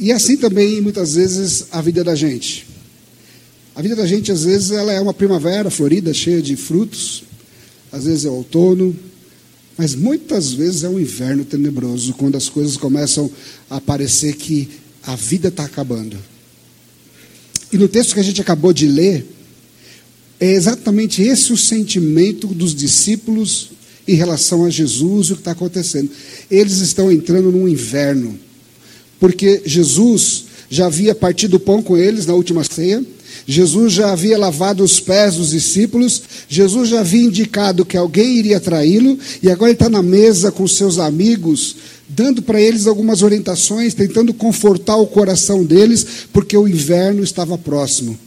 E 0.00 0.10
assim 0.10 0.38
também, 0.38 0.80
muitas 0.80 1.14
vezes, 1.14 1.66
a 1.70 1.82
vida 1.82 2.02
da 2.02 2.14
gente. 2.14 2.66
A 3.76 3.82
vida 3.82 3.94
da 3.94 4.06
gente, 4.06 4.32
às 4.32 4.44
vezes, 4.44 4.70
ela 4.70 4.90
é 4.90 5.00
uma 5.00 5.12
primavera 5.12 5.70
florida, 5.70 6.14
cheia 6.14 6.40
de 6.40 6.56
frutos. 6.56 7.22
Às 7.92 8.04
vezes 8.04 8.24
é 8.24 8.30
outono. 8.30 8.96
Mas 9.76 9.94
muitas 9.94 10.52
vezes 10.52 10.84
é 10.84 10.88
um 10.88 10.98
inverno 10.98 11.44
tenebroso, 11.44 12.14
quando 12.14 12.36
as 12.36 12.48
coisas 12.48 12.78
começam 12.78 13.30
a 13.68 13.78
parecer 13.78 14.36
que 14.36 14.70
a 15.02 15.14
vida 15.14 15.48
está 15.48 15.64
acabando. 15.64 16.16
E 17.70 17.76
no 17.76 17.86
texto 17.86 18.14
que 18.14 18.20
a 18.20 18.24
gente 18.24 18.40
acabou 18.40 18.72
de 18.72 18.86
ler, 18.86 19.26
é 20.40 20.52
exatamente 20.52 21.22
esse 21.22 21.52
o 21.52 21.56
sentimento 21.56 22.46
dos 22.46 22.74
discípulos 22.74 23.70
em 24.08 24.14
relação 24.14 24.64
a 24.64 24.70
Jesus 24.70 25.28
e 25.28 25.32
o 25.32 25.36
que 25.36 25.42
está 25.42 25.52
acontecendo. 25.52 26.10
Eles 26.50 26.78
estão 26.78 27.12
entrando 27.12 27.52
num 27.52 27.68
inverno, 27.68 28.38
porque 29.20 29.62
Jesus 29.64 30.46
já 30.70 30.86
havia 30.86 31.14
partido 31.14 31.58
o 31.58 31.60
pão 31.60 31.82
com 31.82 31.96
eles 31.96 32.26
na 32.26 32.34
última 32.34 32.64
ceia. 32.64 33.04
Jesus 33.46 33.92
já 33.92 34.12
havia 34.12 34.38
lavado 34.38 34.84
os 34.84 35.00
pés 35.00 35.34
dos 35.36 35.50
discípulos, 35.50 36.22
Jesus 36.48 36.88
já 36.88 37.00
havia 37.00 37.22
indicado 37.24 37.84
que 37.84 37.96
alguém 37.96 38.38
iria 38.38 38.60
traí-lo, 38.60 39.18
e 39.42 39.50
agora 39.50 39.70
ele 39.70 39.76
está 39.76 39.88
na 39.88 40.02
mesa 40.02 40.52
com 40.52 40.66
seus 40.68 40.98
amigos, 40.98 41.76
dando 42.08 42.42
para 42.42 42.60
eles 42.60 42.86
algumas 42.86 43.22
orientações, 43.22 43.94
tentando 43.94 44.32
confortar 44.32 44.96
o 44.96 45.06
coração 45.06 45.64
deles, 45.64 46.06
porque 46.32 46.56
o 46.56 46.68
inverno 46.68 47.22
estava 47.22 47.58
próximo. 47.58 48.18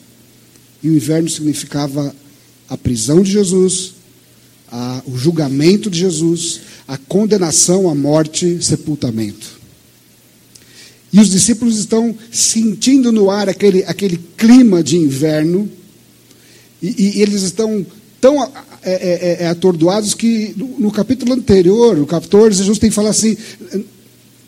E 0.82 0.90
o 0.90 0.96
inverno 0.96 1.30
significava 1.30 2.14
a 2.68 2.78
prisão 2.78 3.22
de 3.22 3.32
Jesus, 3.32 3.94
a, 4.70 5.02
o 5.06 5.18
julgamento 5.18 5.90
de 5.90 6.00
Jesus, 6.00 6.62
a 6.88 6.98
condenação 6.98 7.90
à 7.90 7.96
morte, 7.96 8.58
sepultamento. 8.62 9.63
E 11.14 11.20
os 11.20 11.30
discípulos 11.30 11.78
estão 11.78 12.16
sentindo 12.32 13.12
no 13.12 13.30
ar 13.30 13.48
aquele, 13.48 13.84
aquele 13.84 14.18
clima 14.36 14.82
de 14.82 14.98
inverno, 14.98 15.70
e, 16.82 17.18
e 17.18 17.22
eles 17.22 17.44
estão 17.44 17.86
tão 18.20 18.44
é, 18.44 18.50
é, 18.84 19.44
é, 19.44 19.48
atordoados 19.48 20.16
que 20.16 20.54
no, 20.58 20.80
no, 20.80 20.92
capítulo 20.92 21.34
anterior, 21.34 21.96
no 21.96 22.08
14, 22.08 22.58
Jesus 22.58 22.80
tem 22.80 22.90
que 22.90 22.96
falar 22.96 23.12
assim: 23.12 23.38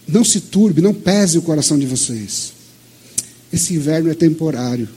não 0.08 0.24
se 0.24 0.42
turbe, 0.42 0.82
não 0.82 0.94
pese 0.94 1.38
o 1.38 1.44
coração 1.44 1.78
de 1.78 1.86
vocês. 1.86 2.52
Esse 3.54 3.76
inverno 3.76 4.10
é 4.10 4.16
temporário. 4.16 4.90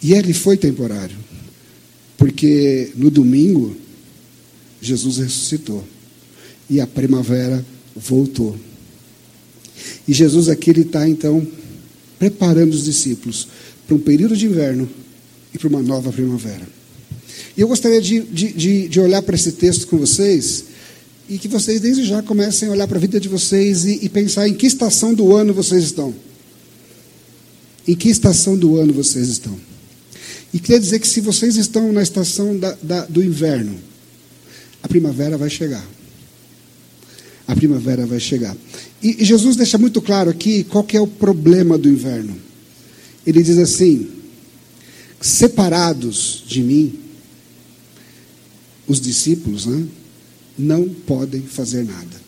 E 0.00 0.14
ele 0.14 0.32
foi 0.32 0.56
temporário, 0.56 1.16
porque 2.16 2.92
no 2.94 3.10
domingo 3.10 3.76
Jesus 4.80 5.18
ressuscitou 5.18 5.84
e 6.68 6.80
a 6.80 6.86
primavera 6.86 7.64
voltou. 7.94 8.56
E 10.06 10.12
Jesus 10.12 10.48
aqui 10.48 10.70
ele 10.70 10.82
está 10.82 11.08
então 11.08 11.46
preparando 12.18 12.72
os 12.72 12.84
discípulos 12.84 13.48
para 13.86 13.96
um 13.96 13.98
período 13.98 14.36
de 14.36 14.46
inverno 14.46 14.88
e 15.52 15.58
para 15.58 15.68
uma 15.68 15.82
nova 15.82 16.12
primavera. 16.12 16.66
E 17.56 17.60
eu 17.60 17.68
gostaria 17.68 18.00
de, 18.00 18.20
de, 18.20 18.88
de, 18.88 19.00
olhar 19.00 19.22
para 19.22 19.34
esse 19.34 19.52
texto 19.52 19.86
com 19.86 19.98
vocês 19.98 20.64
e 21.28 21.38
que 21.38 21.48
vocês 21.48 21.80
desde 21.80 22.04
já 22.04 22.22
comecem 22.22 22.68
a 22.68 22.72
olhar 22.72 22.88
para 22.88 22.96
a 22.96 23.00
vida 23.00 23.20
de 23.20 23.28
vocês 23.28 23.84
e, 23.84 23.98
e 24.02 24.08
pensar 24.08 24.48
em 24.48 24.54
que 24.54 24.66
estação 24.66 25.12
do 25.12 25.34
ano 25.34 25.52
vocês 25.52 25.84
estão. 25.84 26.14
Em 27.86 27.94
que 27.94 28.08
estação 28.08 28.56
do 28.56 28.76
ano 28.78 28.92
vocês 28.92 29.28
estão? 29.28 29.58
E 30.54 30.58
queria 30.58 30.78
dizer 30.78 30.98
que 30.98 31.08
se 31.08 31.20
vocês 31.20 31.56
estão 31.56 31.92
na 31.92 32.02
estação 32.02 32.56
da, 32.56 32.76
da, 32.82 33.04
do 33.06 33.22
inverno, 33.22 33.78
a 34.82 34.88
primavera 34.88 35.36
vai 35.36 35.50
chegar. 35.50 35.84
A 37.52 37.54
primavera 37.54 38.06
vai 38.06 38.18
chegar. 38.18 38.56
E, 39.02 39.22
Jesus 39.22 39.56
deixa 39.56 39.76
muito 39.76 40.00
claro 40.00 40.30
aqui 40.30 40.64
qual 40.64 40.82
que 40.82 40.96
é 40.96 41.00
o 41.00 41.06
problema 41.06 41.76
do 41.76 41.86
inverno. 41.86 42.34
Ele 43.26 43.42
diz 43.42 43.58
assim: 43.58 44.08
separados 45.20 46.44
de 46.46 46.62
mim, 46.62 46.94
os 48.88 48.98
discípulos 48.98 49.66
né, 49.66 49.84
não 50.58 50.88
podem 50.88 51.42
fazer 51.42 51.84
nada. 51.84 52.22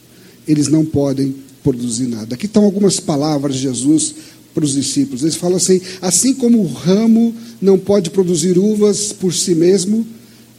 Eles 0.46 0.68
não 0.68 0.84
podem 0.84 1.34
produzir 1.62 2.06
nada. 2.06 2.34
Aqui 2.34 2.44
estão 2.44 2.62
algumas 2.62 3.00
palavras 3.00 3.54
de 3.54 3.62
Jesus 3.62 4.14
para 4.52 4.66
os 4.66 4.74
discípulos. 4.74 5.22
Eles 5.22 5.36
falam 5.36 5.56
assim: 5.56 5.80
assim 6.02 6.34
como 6.34 6.60
o 6.60 6.70
ramo 6.70 7.34
não 7.62 7.78
pode 7.78 8.10
produzir 8.10 8.58
uvas 8.58 9.10
por 9.10 9.32
si 9.32 9.54
mesmo, 9.54 10.06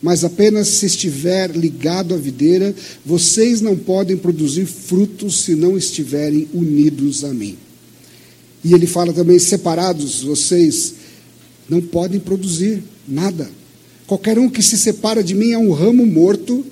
mas 0.05 0.23
apenas 0.23 0.67
se 0.67 0.85
estiver 0.85 1.49
ligado 1.49 2.13
à 2.13 2.17
videira, 2.17 2.75
vocês 3.03 3.59
não 3.59 3.75
podem 3.75 4.15
produzir 4.15 4.67
frutos 4.67 5.41
se 5.41 5.55
não 5.55 5.75
estiverem 5.75 6.47
unidos 6.53 7.23
a 7.23 7.33
mim. 7.33 7.57
E 8.63 8.71
ele 8.71 8.85
fala 8.85 9.11
também: 9.11 9.39
separados, 9.39 10.21
vocês 10.21 10.93
não 11.67 11.81
podem 11.81 12.19
produzir 12.19 12.83
nada. 13.07 13.49
Qualquer 14.05 14.37
um 14.37 14.47
que 14.47 14.61
se 14.61 14.77
separa 14.77 15.23
de 15.23 15.33
mim 15.33 15.53
é 15.53 15.57
um 15.57 15.71
ramo 15.71 16.05
morto 16.05 16.63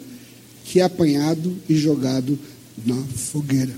que 0.65 0.79
é 0.79 0.83
apanhado 0.83 1.57
e 1.67 1.75
jogado 1.75 2.37
na 2.85 3.01
fogueira. 3.15 3.73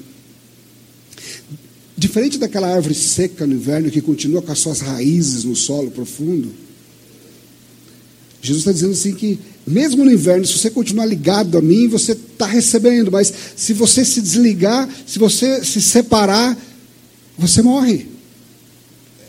Diferente 1.98 2.38
daquela 2.38 2.76
árvore 2.76 2.94
seca 2.94 3.48
no 3.48 3.54
inverno 3.54 3.90
que 3.90 4.02
continua 4.02 4.42
com 4.42 4.52
as 4.52 4.60
suas 4.60 4.82
raízes 4.82 5.46
no 5.46 5.56
solo 5.56 5.92
profundo, 5.92 6.65
Jesus 8.46 8.60
está 8.60 8.72
dizendo 8.72 8.92
assim 8.92 9.14
que, 9.14 9.40
mesmo 9.66 10.06
no 10.06 10.12
inverno, 10.12 10.46
se 10.46 10.58
você 10.58 10.70
continuar 10.70 11.06
ligado 11.06 11.58
a 11.58 11.62
mim, 11.62 11.88
você 11.88 12.12
está 12.12 12.46
recebendo, 12.46 13.12
mas 13.12 13.34
se 13.56 13.74
você 13.74 14.06
se 14.06 14.22
desligar, 14.22 14.88
se 15.06 15.18
você 15.18 15.64
se 15.64 15.82
separar, 15.82 16.58
você 17.38 17.62
morre. 17.62 18.08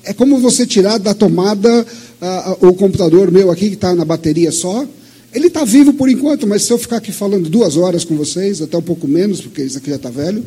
É 0.05 0.13
como 0.13 0.39
você 0.39 0.67
tirar 0.67 0.99
da 0.99 1.15
tomada 1.15 1.83
uh, 1.83 2.69
o 2.69 2.75
computador 2.75 3.31
meu 3.31 3.51
aqui, 3.51 3.69
que 3.69 3.75
está 3.75 3.95
na 3.95 4.05
bateria 4.05 4.53
só. 4.53 4.87
Ele 5.33 5.49
está 5.49 5.65
vivo 5.65 5.93
por 5.95 6.09
enquanto, 6.09 6.47
mas 6.47 6.63
se 6.63 6.73
eu 6.73 6.79
ficar 6.79 6.99
aqui 6.99 7.13
falando 7.13 7.49
duas 7.49 7.77
horas 7.77 8.05
com 8.05 8.17
vocês, 8.17 8.63
até 8.63 8.77
um 8.77 8.83
pouco 8.83 9.09
menos, 9.09 9.41
porque 9.41 9.63
isso 9.63 9.79
aqui 9.79 9.91
já 9.91 9.97
está 9.97 10.11
velho, 10.11 10.45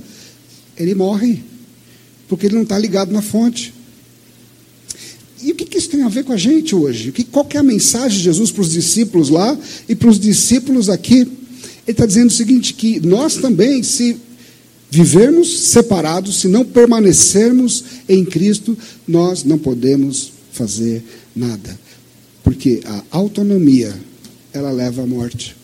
ele 0.77 0.95
morre. 0.95 1.43
Porque 2.27 2.45
ele 2.45 2.55
não 2.55 2.63
está 2.63 2.77
ligado 2.77 3.11
na 3.11 3.21
fonte. 3.21 3.73
E 5.41 5.51
o 5.51 5.55
que, 5.55 5.65
que, 5.65 5.77
isso 5.77 5.89
tem 5.89 6.03
a 6.03 6.09
ver 6.09 6.23
com 6.23 6.33
a 6.33 6.37
gente 6.37 6.75
hoje? 6.75 7.11
Que, 7.11 7.23
qual 7.23 7.45
que 7.45 7.55
é 7.55 7.59
a 7.59 7.63
mensagem 7.63 8.17
de 8.17 8.23
Jesus 8.23 8.51
para 8.51 8.61
os 8.61 8.71
discípulos 8.71 9.29
lá 9.29 9.57
e 9.87 9.95
para 9.95 10.09
os 10.09 10.19
discípulos 10.19 10.89
aqui? 10.89 11.19
Ele 11.19 11.29
está 11.87 12.05
dizendo 12.05 12.27
o 12.27 12.33
seguinte: 12.33 12.73
que 12.73 12.99
nós 12.99 13.35
também, 13.35 13.81
se 13.81 14.17
vivermos 14.89 15.59
separados, 15.59 16.41
se 16.41 16.47
não 16.47 16.65
permanecermos 16.65 17.83
em 18.07 18.25
Cristo, 18.25 18.77
nós 19.07 19.43
não 19.43 19.57
podemos 19.57 20.31
fazer 20.51 21.03
nada. 21.35 21.79
Porque 22.43 22.81
a 22.85 23.03
autonomia, 23.11 23.93
ela 24.51 24.71
leva 24.71 25.03
à 25.03 25.05
morte. 25.05 25.55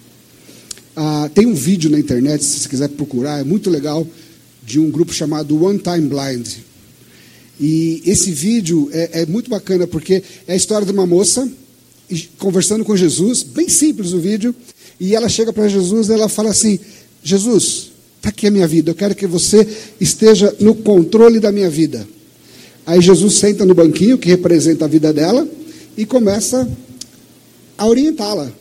Ah, 0.95 1.29
tem 1.33 1.45
um 1.45 1.53
vídeo 1.53 1.89
na 1.89 1.99
internet, 1.99 2.43
se 2.43 2.59
você 2.59 2.69
quiser 2.69 2.89
procurar, 2.89 3.41
é 3.41 3.43
muito 3.43 3.69
legal, 3.69 4.07
de 4.63 4.79
um 4.79 4.89
grupo 4.89 5.13
chamado 5.13 5.61
One 5.61 5.79
Time 5.79 6.07
Blind. 6.07 6.47
E 7.59 8.01
esse 8.05 8.31
vídeo 8.31 8.89
é, 8.91 9.21
é 9.21 9.25
muito 9.25 9.49
bacana 9.49 9.87
porque 9.87 10.21
é 10.47 10.53
a 10.53 10.55
história 10.55 10.85
de 10.85 10.91
uma 10.91 11.05
moça 11.05 11.49
conversando 12.37 12.85
com 12.85 12.95
Jesus, 12.95 13.43
bem 13.43 13.67
simples 13.67 14.13
o 14.13 14.19
vídeo, 14.19 14.53
e 14.99 15.15
ela 15.15 15.27
chega 15.27 15.51
para 15.51 15.67
Jesus 15.67 16.09
e 16.09 16.13
ela 16.13 16.29
fala 16.29 16.49
assim: 16.49 16.79
Jesus, 17.23 17.91
está 18.17 18.29
aqui 18.29 18.47
a 18.47 18.51
minha 18.51 18.67
vida, 18.67 18.91
eu 18.91 18.95
quero 18.95 19.15
que 19.15 19.27
você 19.27 19.67
esteja 19.99 20.55
no 20.59 20.75
controle 20.75 21.39
da 21.39 21.51
minha 21.51 21.69
vida. 21.69 22.07
Aí 22.85 23.01
Jesus 23.01 23.35
senta 23.35 23.65
no 23.65 23.73
banquinho 23.73 24.17
que 24.17 24.29
representa 24.29 24.85
a 24.85 24.87
vida 24.87 25.11
dela 25.11 25.47
e 25.97 26.05
começa 26.05 26.69
a 27.77 27.87
orientá-la. 27.87 28.51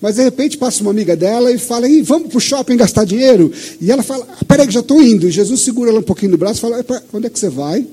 Mas 0.00 0.16
de 0.16 0.22
repente 0.22 0.58
passa 0.58 0.82
uma 0.82 0.90
amiga 0.90 1.16
dela 1.16 1.50
e 1.52 1.58
fala: 1.58 1.86
vamos 2.04 2.28
para 2.28 2.38
o 2.38 2.40
shopping 2.40 2.76
gastar 2.76 3.04
dinheiro? 3.04 3.52
E 3.80 3.90
ela 3.90 4.02
fala: 4.02 4.26
ah, 4.28 4.44
peraí, 4.44 4.66
que 4.66 4.74
já 4.74 4.80
estou 4.80 5.00
indo. 5.00 5.28
E 5.28 5.30
Jesus 5.30 5.60
segura 5.60 5.90
ela 5.90 6.00
um 6.00 6.04
pouquinho 6.04 6.32
do 6.32 6.38
braço 6.38 6.58
e 6.58 6.60
fala: 6.60 7.04
onde 7.12 7.26
é 7.26 7.30
que 7.30 7.38
você 7.38 7.48
vai? 7.48 7.86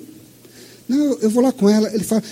Não, 0.88 1.18
eu 1.20 1.30
vou 1.30 1.44
lá 1.44 1.52
com 1.52 1.70
ela. 1.70 1.94
Ele 1.94 2.04
fala, 2.04 2.24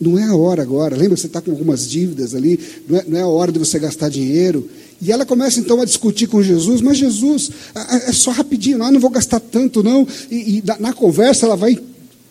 não 0.00 0.18
é 0.18 0.24
a 0.24 0.34
hora 0.34 0.62
agora. 0.62 0.96
Lembra 0.96 1.16
você 1.16 1.26
está 1.26 1.40
com 1.40 1.50
algumas 1.50 1.88
dívidas 1.88 2.34
ali, 2.34 2.58
não 2.88 2.98
é, 2.98 3.04
não 3.06 3.18
é, 3.18 3.22
a 3.22 3.26
hora 3.26 3.52
de 3.52 3.58
você 3.58 3.78
gastar 3.78 4.08
dinheiro. 4.08 4.68
E 5.00 5.12
ela 5.12 5.24
começa 5.24 5.60
então 5.60 5.80
a 5.80 5.84
discutir 5.84 6.26
com 6.26 6.42
Jesus, 6.42 6.80
mas 6.80 6.98
Jesus, 6.98 7.50
é 8.06 8.12
só 8.12 8.32
rapidinho, 8.32 8.78
não, 8.78 8.90
não 8.90 9.00
vou 9.00 9.10
gastar 9.10 9.38
tanto 9.38 9.82
não. 9.82 10.06
E, 10.30 10.58
e 10.58 10.64
na 10.80 10.92
conversa 10.92 11.46
ela 11.46 11.56
vai 11.56 11.78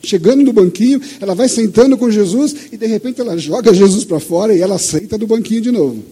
chegando 0.04 0.44
no 0.44 0.54
banquinho, 0.54 1.02
ela 1.20 1.34
vai 1.34 1.48
sentando 1.48 1.98
com 1.98 2.12
Jesus 2.12 2.56
e 2.72 2.78
de 2.78 2.86
repente 2.86 3.22
ela 3.22 3.38
joga 3.38 3.74
Jesus 3.74 4.04
para 4.04 4.20
fora 4.20 4.54
e 4.54 4.62
ela 4.62 4.78
senta 4.78 5.18
no 5.18 5.26
banquinho 5.26 5.62
de 5.62 5.72
novo. 5.72 6.04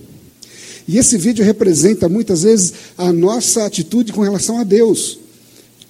E 0.88 0.98
esse 0.98 1.18
vídeo 1.18 1.44
representa 1.44 2.08
muitas 2.08 2.44
vezes 2.44 2.74
a 2.98 3.12
nossa 3.12 3.66
atitude 3.66 4.14
com 4.14 4.22
relação 4.22 4.60
a 4.60 4.64
Deus 4.64 5.20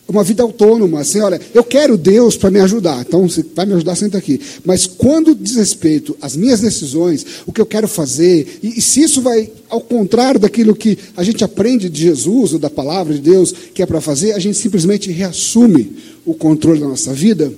uma 0.08 0.24
vida 0.24 0.44
autônoma, 0.44 1.02
assim, 1.02 1.20
olha, 1.20 1.42
eu 1.54 1.64
quero 1.64 1.98
Deus 1.98 2.38
para 2.38 2.52
me 2.52 2.60
ajudar, 2.60 3.02
então 3.02 3.28
você 3.28 3.44
vai 3.56 3.66
me 3.66 3.74
ajudar, 3.74 3.96
senta 3.96 4.18
aqui. 4.18 4.40
Mas 4.64 4.86
quando 4.86 5.34
diz 5.34 5.56
respeito 5.56 6.16
às 6.22 6.36
minhas 6.36 6.62
decisões, 6.62 7.26
o 7.46 7.52
que 7.52 7.60
eu 7.60 7.66
quero 7.66 7.88
fazer, 7.88 8.60
e, 8.62 8.78
e, 8.78 8.82
se 8.82 9.02
isso 9.02 9.22
vai 9.22 9.50
ao 9.68 9.82
contrário 9.82 10.40
daquilo 10.40 10.76
que 10.76 10.98
a 11.18 11.24
gente 11.24 11.44
aprende 11.44 11.90
de 11.90 12.02
Jesus 12.02 12.54
ou 12.54 12.60
da 12.60 12.70
palavra 12.70 13.16
de 13.16 13.20
Deus 13.20 13.52
que 13.74 13.82
é 13.82 13.86
para 13.86 14.00
fazer, 14.00 14.34
a 14.34 14.40
gente 14.40 14.58
simplesmente 14.58 15.12
reassume 15.12 15.96
o 16.24 16.36
controle 16.36 16.80
da 16.80 16.88
nossa 16.88 17.12
vida 17.12 17.52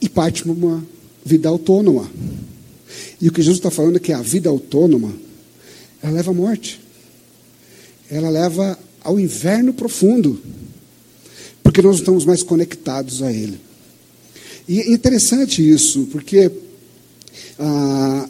e 0.00 0.08
parte 0.08 0.42
para 0.42 0.52
uma 0.52 0.84
vida 1.24 1.48
autônoma. 1.48 2.10
E 3.20 3.28
o 3.28 3.32
que 3.32 3.42
Jesus 3.42 3.58
está 3.58 3.70
falando 3.70 3.96
é 3.96 4.00
que 4.00 4.12
a 4.12 4.20
vida 4.20 4.48
autônoma, 4.50 5.12
ela 6.02 6.12
leva 6.12 6.32
à 6.32 6.34
morte. 6.34 6.80
Ela 8.10 8.28
leva 8.28 8.78
ao 9.02 9.20
inverno 9.20 9.72
profundo 9.72 10.40
porque 11.64 11.82
nós 11.82 11.96
estamos 11.96 12.24
mais 12.24 12.44
conectados 12.44 13.22
a 13.22 13.32
Ele. 13.32 13.58
E 14.68 14.80
é 14.80 14.92
interessante 14.92 15.68
isso, 15.68 16.06
porque 16.12 16.50
ah, 17.58 18.28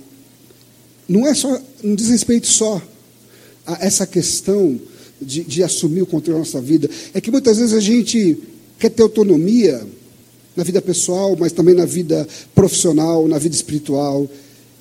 não 1.07 1.27
é 1.27 1.35
só, 1.35 1.61
não 1.83 1.95
diz 1.95 2.09
respeito 2.09 2.47
só 2.47 2.81
a 3.67 3.85
essa 3.85 4.07
questão 4.07 4.81
de, 5.21 5.43
de 5.45 5.63
assumir 5.63 6.03
o 6.03 6.07
controle 6.07 6.39
da 6.39 6.39
nossa 6.39 6.61
vida. 6.61 6.89
É 7.13 7.21
que 7.21 7.31
muitas 7.31 7.59
vezes 7.59 7.75
a 7.75 7.81
gente 7.81 8.39
quer 8.79 8.89
ter 8.89 9.03
autonomia 9.03 9.87
na 10.57 10.63
vida 10.63 10.81
pessoal, 10.81 11.37
mas 11.39 11.53
também 11.53 11.75
na 11.75 11.85
vida 11.85 12.27
profissional, 12.55 13.27
na 13.29 13.39
vida 13.39 13.55
espiritual. 13.55 14.29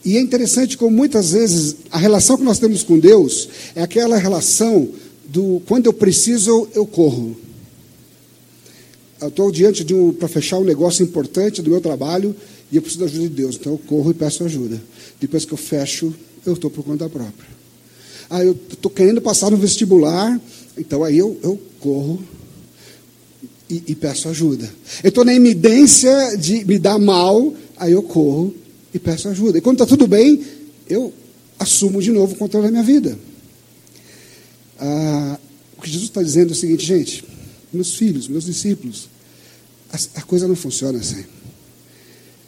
E 0.06 0.18
é 0.18 0.22
interessante 0.22 0.78
como 0.78 0.96
muitas 0.96 1.32
vezes 1.32 1.76
a 1.90 1.98
relação 1.98 2.38
que 2.38 2.44
nós 2.44 2.60
temos 2.60 2.84
com 2.84 3.00
Deus 3.00 3.50
é 3.76 3.82
aquela 3.82 4.18
relação 4.18 4.90
do 5.26 5.62
quando 5.66 5.88
eu 5.88 5.94
preciso, 5.94 6.68
eu 6.76 6.86
corro. 6.86 7.36
Eu 9.24 9.30
estou 9.30 9.52
diante 9.52 9.84
de 9.84 9.94
um 9.94 10.12
para 10.12 10.28
fechar 10.28 10.60
um 10.60 10.64
negócio 10.64 11.02
importante 11.04 11.62
do 11.62 11.72
meu 11.72 11.80
trabalho 11.80 12.36
e 12.70 12.76
eu 12.76 12.82
preciso 12.82 13.00
da 13.00 13.10
ajuda 13.10 13.30
de 13.30 13.30
Deus. 13.30 13.56
Então 13.56 13.74
eu 13.74 13.78
corro 13.78 14.12
e 14.12 14.14
peço 14.14 14.44
ajuda. 14.44 14.82
Depois 15.20 15.46
que 15.46 15.54
eu 15.54 15.58
fecho, 15.58 16.14
eu 16.46 16.54
estou 16.54 16.70
por 16.70 16.84
conta 16.84 17.08
própria. 17.08 17.48
Ah, 18.30 18.44
eu 18.44 18.58
estou 18.70 18.92
querendo 18.92 19.22
passar 19.22 19.50
no 19.50 19.58
vestibular, 19.58 20.40
então 20.78 21.04
aí 21.04 21.18
eu, 21.18 21.38
eu 21.42 21.60
corro 21.80 22.22
e, 23.70 23.84
e 23.88 23.96
peço 23.96 24.28
ajuda. 24.28 24.70
Eu 25.02 25.10
estou 25.10 25.24
na 25.24 25.34
iminência 25.34 26.36
de 26.38 26.66
me 26.66 26.78
dar 26.78 27.00
mal, 27.00 27.54
aí 27.78 27.94
eu 27.94 28.04
corro 28.04 28.54
e 28.94 29.00
peço 29.00 29.30
ajuda. 29.30 29.58
E 29.58 29.62
quando 29.62 29.76
está 29.76 29.86
tudo 29.86 30.06
bem, 30.06 30.44
eu 30.90 31.14
assumo 31.58 32.02
de 32.02 32.12
novo 32.12 32.34
o 32.34 32.38
controle 32.38 32.66
da 32.66 32.72
minha 32.72 32.84
vida. 32.84 33.18
Ah, 34.78 35.40
o 35.78 35.82
que 35.82 35.90
Jesus 35.90 36.10
está 36.10 36.22
dizendo 36.22 36.50
é 36.50 36.52
o 36.52 36.56
seguinte, 36.56 36.86
gente, 36.86 37.24
meus 37.72 37.96
filhos, 37.96 38.28
meus 38.28 38.46
discípulos, 38.46 39.13
a, 39.94 40.20
a 40.20 40.22
coisa 40.24 40.48
não 40.48 40.56
funciona 40.56 40.98
assim. 40.98 41.24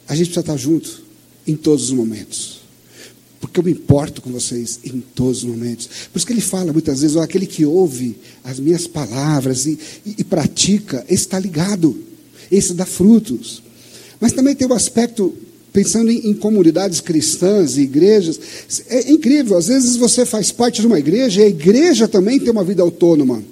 A 0.08 0.14
gente 0.14 0.26
precisa 0.26 0.40
estar 0.40 0.56
junto 0.56 1.04
em 1.46 1.54
todos 1.54 1.84
os 1.84 1.90
momentos. 1.92 2.60
Porque 3.40 3.60
eu 3.60 3.64
me 3.64 3.70
importo 3.70 4.20
com 4.20 4.32
vocês 4.32 4.80
em 4.84 5.00
todos 5.00 5.38
os 5.38 5.44
momentos. 5.44 5.88
Por 6.12 6.18
isso 6.18 6.26
que 6.26 6.32
ele 6.32 6.40
fala 6.40 6.72
muitas 6.72 7.00
vezes, 7.00 7.16
aquele 7.16 7.46
que 7.46 7.64
ouve 7.64 8.18
as 8.42 8.58
minhas 8.58 8.86
palavras 8.86 9.66
e, 9.66 9.78
e, 10.04 10.16
e 10.18 10.24
pratica, 10.24 11.04
esse 11.08 11.24
está 11.24 11.38
ligado, 11.38 11.96
esse 12.50 12.74
dá 12.74 12.84
frutos. 12.84 13.62
Mas 14.18 14.32
também 14.32 14.56
tem 14.56 14.66
o 14.66 14.70
um 14.70 14.74
aspecto, 14.74 15.32
pensando 15.72 16.10
em, 16.10 16.30
em, 16.30 16.34
comunidades 16.34 17.00
cristãs 17.00 17.76
e 17.76 17.82
igrejas, 17.82 18.40
é 18.88 19.10
incrível, 19.10 19.56
às 19.56 19.68
vezes 19.68 19.96
você 19.96 20.24
faz 20.24 20.50
parte 20.50 20.80
de 20.80 20.86
uma 20.86 20.98
igreja 20.98 21.42
e 21.42 21.44
a 21.44 21.48
igreja 21.48 22.08
também 22.08 22.40
tem 22.40 22.50
uma 22.50 22.64
vida 22.64 22.82
autônoma. 22.82 23.44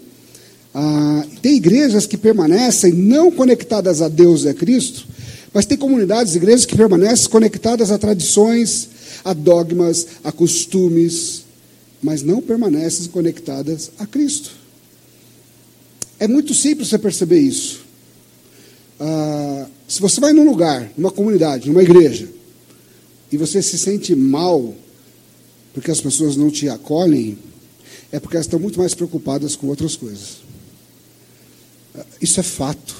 Ah, 0.75 1.25
tem 1.41 1.55
igrejas 1.55 2.05
que 2.05 2.17
permanecem 2.17 2.93
não 2.93 3.31
conectadas 3.31 4.03
a 4.03 4.09
Deus 4.09 4.43
e 4.43 4.49
a 4.49 4.55
Cristo, 4.55 5.07
mas 5.53 5.67
tem 5.67 5.79
comunidades, 5.79 6.35
igrejas 6.35 6.67
que 6.67 6.77
permanecem 6.77 7.31
conectadas 7.31 7.93
a 7.93 7.99
tradições, 7.99 8.89
a 9.25 9.33
dogmas, 9.33 10.07
a 10.25 10.33
costumes, 10.33 11.45
mas 12.03 12.23
não 12.23 12.43
permanecem 12.43 13.07
conectadas 13.07 13.93
a 13.99 14.07
Cristo. 14.07 14.51
É 16.19 16.27
muito 16.27 16.53
simples 16.53 16.89
você 16.89 16.99
perceber 16.99 17.39
isso. 17.39 17.85
Ah, 18.99 19.67
se 19.87 20.01
você 20.01 20.21
vai 20.21 20.33
num 20.33 20.45
lugar, 20.45 20.91
numa 20.97 21.11
comunidade, 21.13 21.69
numa 21.69 21.83
igreja, 21.83 22.29
e 23.31 23.37
você 23.37 23.63
se 23.63 23.79
sente 23.79 24.15
mal 24.15 24.75
porque 25.73 25.91
as 25.91 26.01
pessoas 26.01 26.37
não 26.37 26.51
te 26.51 26.69
acolhem, 26.69 27.37
é 28.13 28.21
porque 28.21 28.37
elas 28.37 28.47
estão 28.47 28.61
muito 28.61 28.79
mais 28.79 28.95
preocupadas 28.95 29.57
com 29.57 29.67
outras 29.67 29.97
coisas. 29.97 30.44
Isso 32.21 32.41
é 32.41 32.43
fato. 32.43 32.95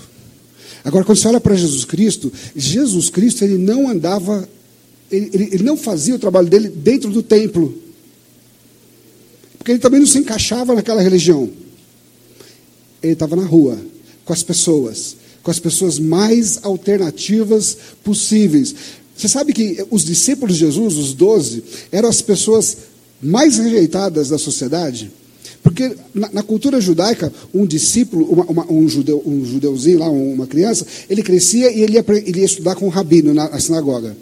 Agora, 0.85 1.05
quando 1.05 1.19
você 1.19 1.29
olha 1.29 1.41
para 1.41 1.55
Jesus 1.55 1.85
Cristo, 1.85 2.33
Jesus 2.55 3.11
Cristo 3.11 3.43
ele 3.43 3.59
não 3.59 3.89
andava 3.89 4.49
ele, 5.11 5.31
ele, 5.33 5.49
ele 5.53 5.63
não 5.63 5.77
fazia 5.77 6.15
o 6.15 6.19
trabalho 6.19 6.49
dele 6.49 6.69
dentro 6.69 7.11
do 7.11 7.23
templo. 7.23 7.77
Porque 9.59 9.73
ele 9.73 9.79
também 9.79 10.01
não 10.01 10.07
se 10.07 10.19
encaixava 10.19 10.75
naquela 10.75 11.01
religião. 11.01 11.51
Ele 13.03 13.13
estava 13.13 13.37
na 13.37 13.45
rua, 13.45 13.79
com 14.25 14.33
as 14.33 14.43
pessoas, 14.43 15.17
com 15.43 15.51
as 15.51 15.59
pessoas 15.59 15.99
mais 15.99 16.61
alternativas 16.63 17.77
possíveis. 18.03 18.75
Você 19.17 19.29
sabe 19.29 19.53
que 19.53 19.87
os 19.91 20.05
discípulos 20.05 20.57
de 20.57 20.61
Jesus, 20.61 20.97
os 20.97 21.15
doze, 21.15 21.63
eram 21.93 22.09
as 22.09 22.21
pessoas 22.21 22.77
mais 23.23 23.59
rejeitadas 23.59 24.31
da 24.31 24.39
sociedade? 24.39 25.11
Porque 25.65 25.97
na, 26.15 26.31
na 26.31 26.43
cultura 26.43 26.79
judaica, 26.79 27.33
um 27.53 27.65
discípulo, 27.65 28.27
uma, 28.27 28.45
uma, 28.45 28.71
um, 28.71 28.87
judeu, 28.87 29.23
um 29.25 29.47
judeuzinho 29.47 29.99
lá, 29.99 30.11
uma 30.11 30.47
criança, 30.47 30.87
ele 31.09 31.23
crescia 31.23 31.73
e 31.73 31.81
ele 31.81 31.95
ia, 31.95 32.05
ele 32.07 32.41
ia 32.41 32.45
estudar 32.45 32.75
com 32.75 32.85
um 32.85 32.91
rabino 32.91 33.33
na, 33.33 33.49
na 33.49 33.59
sinagoga. 33.59 34.15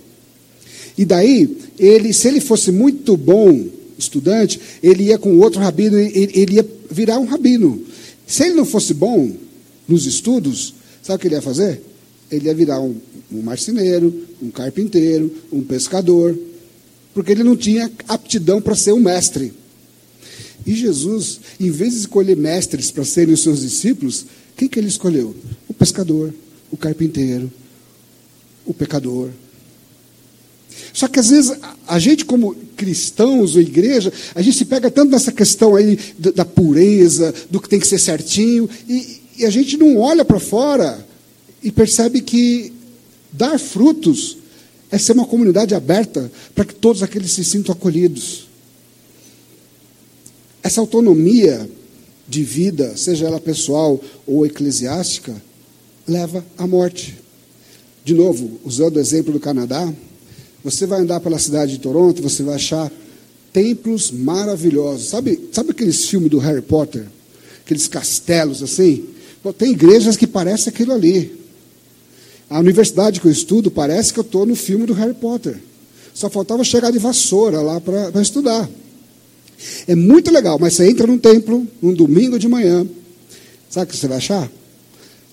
E 0.97 1.05
daí, 1.05 1.59
ele, 1.77 2.13
se 2.13 2.29
ele 2.29 2.41
fosse 2.41 2.71
muito 2.71 3.17
bom 3.17 3.67
estudante, 3.99 4.61
ele 4.81 5.07
ia 5.07 5.19
com 5.19 5.37
outro 5.41 5.61
rabino, 5.61 5.99
ele, 5.99 6.31
ele 6.33 6.55
ia 6.55 6.67
virar 6.89 7.19
um 7.19 7.25
rabino. 7.25 7.83
Se 8.25 8.45
ele 8.45 8.55
não 8.55 8.65
fosse 8.65 8.95
bom 8.95 9.33
nos 9.89 10.07
estudos, 10.07 10.75
sabe 11.03 11.17
o 11.17 11.19
que 11.19 11.27
ele 11.27 11.35
ia 11.35 11.43
fazer? 11.43 11.83
Ele 12.31 12.47
ia 12.47 12.55
virar 12.55 12.81
um, 12.81 12.95
um 13.33 13.43
marceneiro, 13.43 14.15
um 14.41 14.49
carpinteiro, 14.49 15.29
um 15.53 15.61
pescador, 15.61 16.39
porque 17.13 17.33
ele 17.33 17.43
não 17.43 17.57
tinha 17.57 17.91
aptidão 18.07 18.61
para 18.61 18.77
ser 18.77 18.93
um 18.93 19.01
mestre. 19.01 19.53
E 20.67 20.75
Jesus, 20.75 21.41
em 21.59 21.71
vez 21.71 21.93
de 21.93 22.01
escolher 22.01 22.37
mestres 22.37 22.91
para 22.91 23.05
serem 23.05 23.35
os 23.35 23.43
seus 23.43 23.61
discípulos, 23.61 24.27
quem 24.57 24.69
que 24.69 24.79
ele 24.79 24.89
escolheu? 24.89 25.35
O 25.69 25.75
pescador, 25.75 26.33
o 26.71 26.77
carpinteiro, 26.77 27.51
o 28.65 28.73
pecador, 28.73 29.31
só 30.93 31.09
que 31.09 31.19
às 31.19 31.31
vezes 31.31 31.53
a 31.87 31.99
gente, 31.99 32.25
como 32.25 32.55
cristãos 32.77 33.55
ou 33.55 33.63
igreja, 33.63 34.13
a 34.35 34.43
gente 34.43 34.57
se 34.57 34.65
pega 34.65 34.91
tanto 34.91 35.11
nessa 35.11 35.33
questão 35.33 35.75
aí 35.75 35.99
da 36.35 36.45
pureza, 36.45 37.35
do 37.51 37.61
que 37.61 37.69
tem 37.69 37.81
que 37.81 37.87
ser 37.87 37.99
certinho, 37.99 38.69
e, 38.89 39.21
e 39.39 39.45
a 39.45 39.51
gente 39.51 39.77
não 39.77 39.99
olha 39.99 40.25
para 40.25 40.41
fora 40.41 41.07
e 41.63 41.71
percebe 41.71 42.21
que 42.21 42.73
dar 43.33 43.59
frutos 43.59 44.39
é 44.91 44.99
ser 44.99 45.13
uma 45.13 45.25
comunidade 45.25 45.75
aberta 45.75 46.31
para 46.55 46.65
que 46.65 46.75
todos 46.75 47.03
aqueles 47.03 47.33
se 47.33 47.45
sintam 47.45 47.73
acolhidos. 47.73 48.47
Essa 50.63 50.81
autonomia 50.81 51.69
de 52.29 52.43
vida, 52.43 52.97
seja 52.97 53.27
ela 53.27 53.41
pessoal 53.41 54.01
ou 54.27 54.47
eclesiástica, 54.47 55.35
leva 56.07 56.45
à 56.57 56.67
morte. 56.67 57.19
De 58.05 58.15
novo, 58.15 58.61
usando 58.65 58.97
o 58.97 59.01
exemplo 59.01 59.33
do 59.33 59.41
Canadá, 59.41 59.93
você 60.63 60.87
vai 60.87 61.01
andar 61.01 61.21
pela 61.21 61.39
cidade 61.39 61.73
de 61.73 61.79
Toronto, 61.79 62.23
você 62.23 62.43
vai 62.43 62.55
achar 62.55 62.91
templos 63.53 64.11
maravilhosos. 64.11 65.09
Sabe, 65.09 65.49
sabe 65.53 65.71
aqueles 65.71 66.07
filmes 66.07 66.31
do 66.31 66.39
Harry 66.39 66.63
Potter? 66.63 67.07
Aqueles 67.65 67.89
castelos 67.89 68.63
assim? 68.63 69.07
tem 69.59 69.73
igrejas 69.73 70.17
que 70.17 70.27
parecem 70.27 70.73
aquilo 70.73 70.93
ali. 70.93 71.37
A 72.49 72.61
universidade 72.61 73.21
que 73.21 73.27
eu 73.27 73.33
estudo 73.33 73.71
parece 73.71 74.13
que 74.13 74.21
eu 74.21 74.23
estou 74.23 74.47
no 74.47 74.55
filme 74.55 74.87
do 74.87 74.93
Harry 74.93 75.15
Potter. 75.15 75.61
Só 76.15 76.31
faltava 76.31 76.63
chegar 76.63 76.93
de 76.93 76.99
vassoura 76.99 77.61
lá 77.61 77.81
para 77.81 78.23
estudar. 78.23 78.69
É 79.87 79.95
muito 79.95 80.31
legal, 80.31 80.59
mas 80.59 80.75
você 80.75 80.89
entra 80.89 81.07
num 81.07 81.19
templo, 81.19 81.67
num 81.81 81.93
domingo 81.93 82.39
de 82.39 82.49
manhã. 82.49 82.87
Sabe 83.69 83.87
o 83.87 83.89
que 83.89 83.97
você 83.97 84.09
vai 84.09 84.19
achar? 84.19 84.51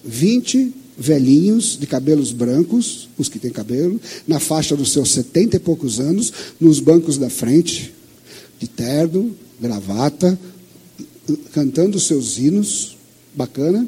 20 0.03 0.73
velhinhos 0.97 1.77
de 1.79 1.87
cabelos 1.87 2.31
brancos, 2.31 3.07
os 3.17 3.29
que 3.29 3.39
têm 3.39 3.51
cabelo, 3.51 3.99
na 4.27 4.39
faixa 4.39 4.75
dos 4.75 4.91
seus 4.91 5.11
setenta 5.11 5.55
e 5.55 5.59
poucos 5.59 5.99
anos, 5.99 6.31
nos 6.59 6.79
bancos 6.79 7.17
da 7.17 7.29
frente, 7.29 7.93
de 8.59 8.67
terno, 8.67 9.33
gravata, 9.59 10.37
cantando 11.53 11.99
seus 11.99 12.37
hinos, 12.37 12.97
bacana. 13.33 13.87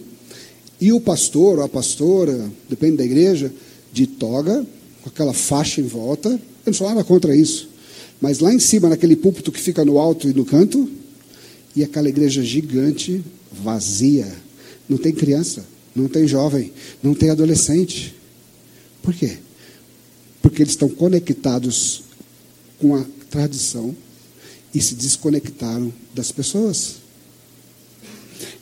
E 0.80 0.92
o 0.92 1.02
pastor 1.02 1.60
ou 1.60 1.64
a 1.64 1.70
pastora, 1.70 2.50
depende 2.70 2.98
da 2.98 3.06
igreja, 3.06 3.52
de 3.92 4.08
toga, 4.08 4.66
com 5.02 5.10
aquela 5.10 5.34
faixa 5.34 5.82
em 5.82 5.86
volta. 5.86 6.30
Eu 6.30 6.40
não 6.68 6.74
sou 6.74 6.88
nada 6.88 7.04
contra 7.04 7.36
isso. 7.36 7.70
Mas 8.22 8.40
lá 8.40 8.54
em 8.54 8.60
cima, 8.60 8.88
naquele 8.88 9.16
púlpito 9.16 9.52
que 9.52 9.60
fica 9.60 9.84
no 9.84 9.98
alto 9.98 10.30
e 10.30 10.34
no 10.34 10.46
canto, 10.46 10.90
e 11.76 11.84
aquela 11.84 12.08
igreja 12.08 12.44
gigante, 12.44 13.24
vazia. 13.52 14.32
Não 14.88 14.98
tem 14.98 15.12
criança 15.12 15.66
não 15.96 16.08
tem 16.08 16.28
jovem, 16.28 16.72
não 17.04 17.14
tem 17.14 17.30
adolescente. 17.30 18.16
Por 19.02 19.14
quê? 19.14 19.38
Porque 20.42 20.64
eles 20.64 20.74
estão 20.74 20.90
conectados 20.90 22.04
com 22.80 22.96
a 22.96 23.06
tradição 23.30 23.96
e 24.74 24.82
se 24.82 24.96
desconectaram 24.96 25.92
das 26.14 26.32
pessoas. 26.32 26.96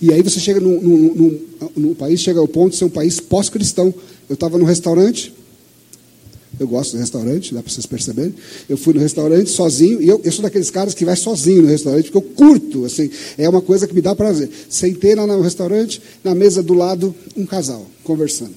E 0.02 0.12
aí 0.12 0.22
você 0.22 0.40
chega 0.40 0.60
num 0.60 1.96
país, 1.98 2.20
chega 2.20 2.40
ao 2.40 2.48
ponto 2.48 2.72
de 2.72 2.78
ser 2.78 2.86
um 2.86 2.90
país 2.90 3.20
pós-cristão. 3.20 3.94
Eu 4.28 4.34
estava 4.34 4.58
num 4.58 4.66
restaurante, 4.66 5.34
eu 6.60 6.68
gosto 6.68 6.92
do 6.92 7.00
restaurante, 7.00 7.54
dá 7.54 7.64
para 7.64 7.72
vocês 7.72 7.86
perceberem. 7.86 8.36
Eu 8.68 8.78
fui 8.78 8.94
no 8.94 9.00
restaurante 9.00 9.50
sozinho, 9.50 10.02
e 10.02 10.08
eu, 10.10 10.20
eu, 10.24 10.32
sou 10.32 10.44
daqueles 10.44 10.70
caras 10.70 10.94
que 10.94 11.06
vai 11.06 11.16
sozinho 11.16 11.62
no 11.62 11.68
restaurante, 11.68 12.12
porque 12.12 12.18
eu 12.18 12.34
curto, 12.36 12.86
assim, 12.86 13.10
é 13.38 13.48
uma 13.48 13.62
coisa 13.62 13.88
que 13.88 13.94
me 13.96 14.02
dá 14.02 14.14
prazer. 14.14 14.50
Sentei 14.70 15.16
lá 15.16 15.26
no 15.26 15.42
restaurante, 15.42 16.02
na 16.24 16.36
mesa 16.36 16.62
do 16.62 16.74
lado, 16.74 17.16
um 17.38 17.46
casal, 17.46 17.86
conversando. 18.04 18.54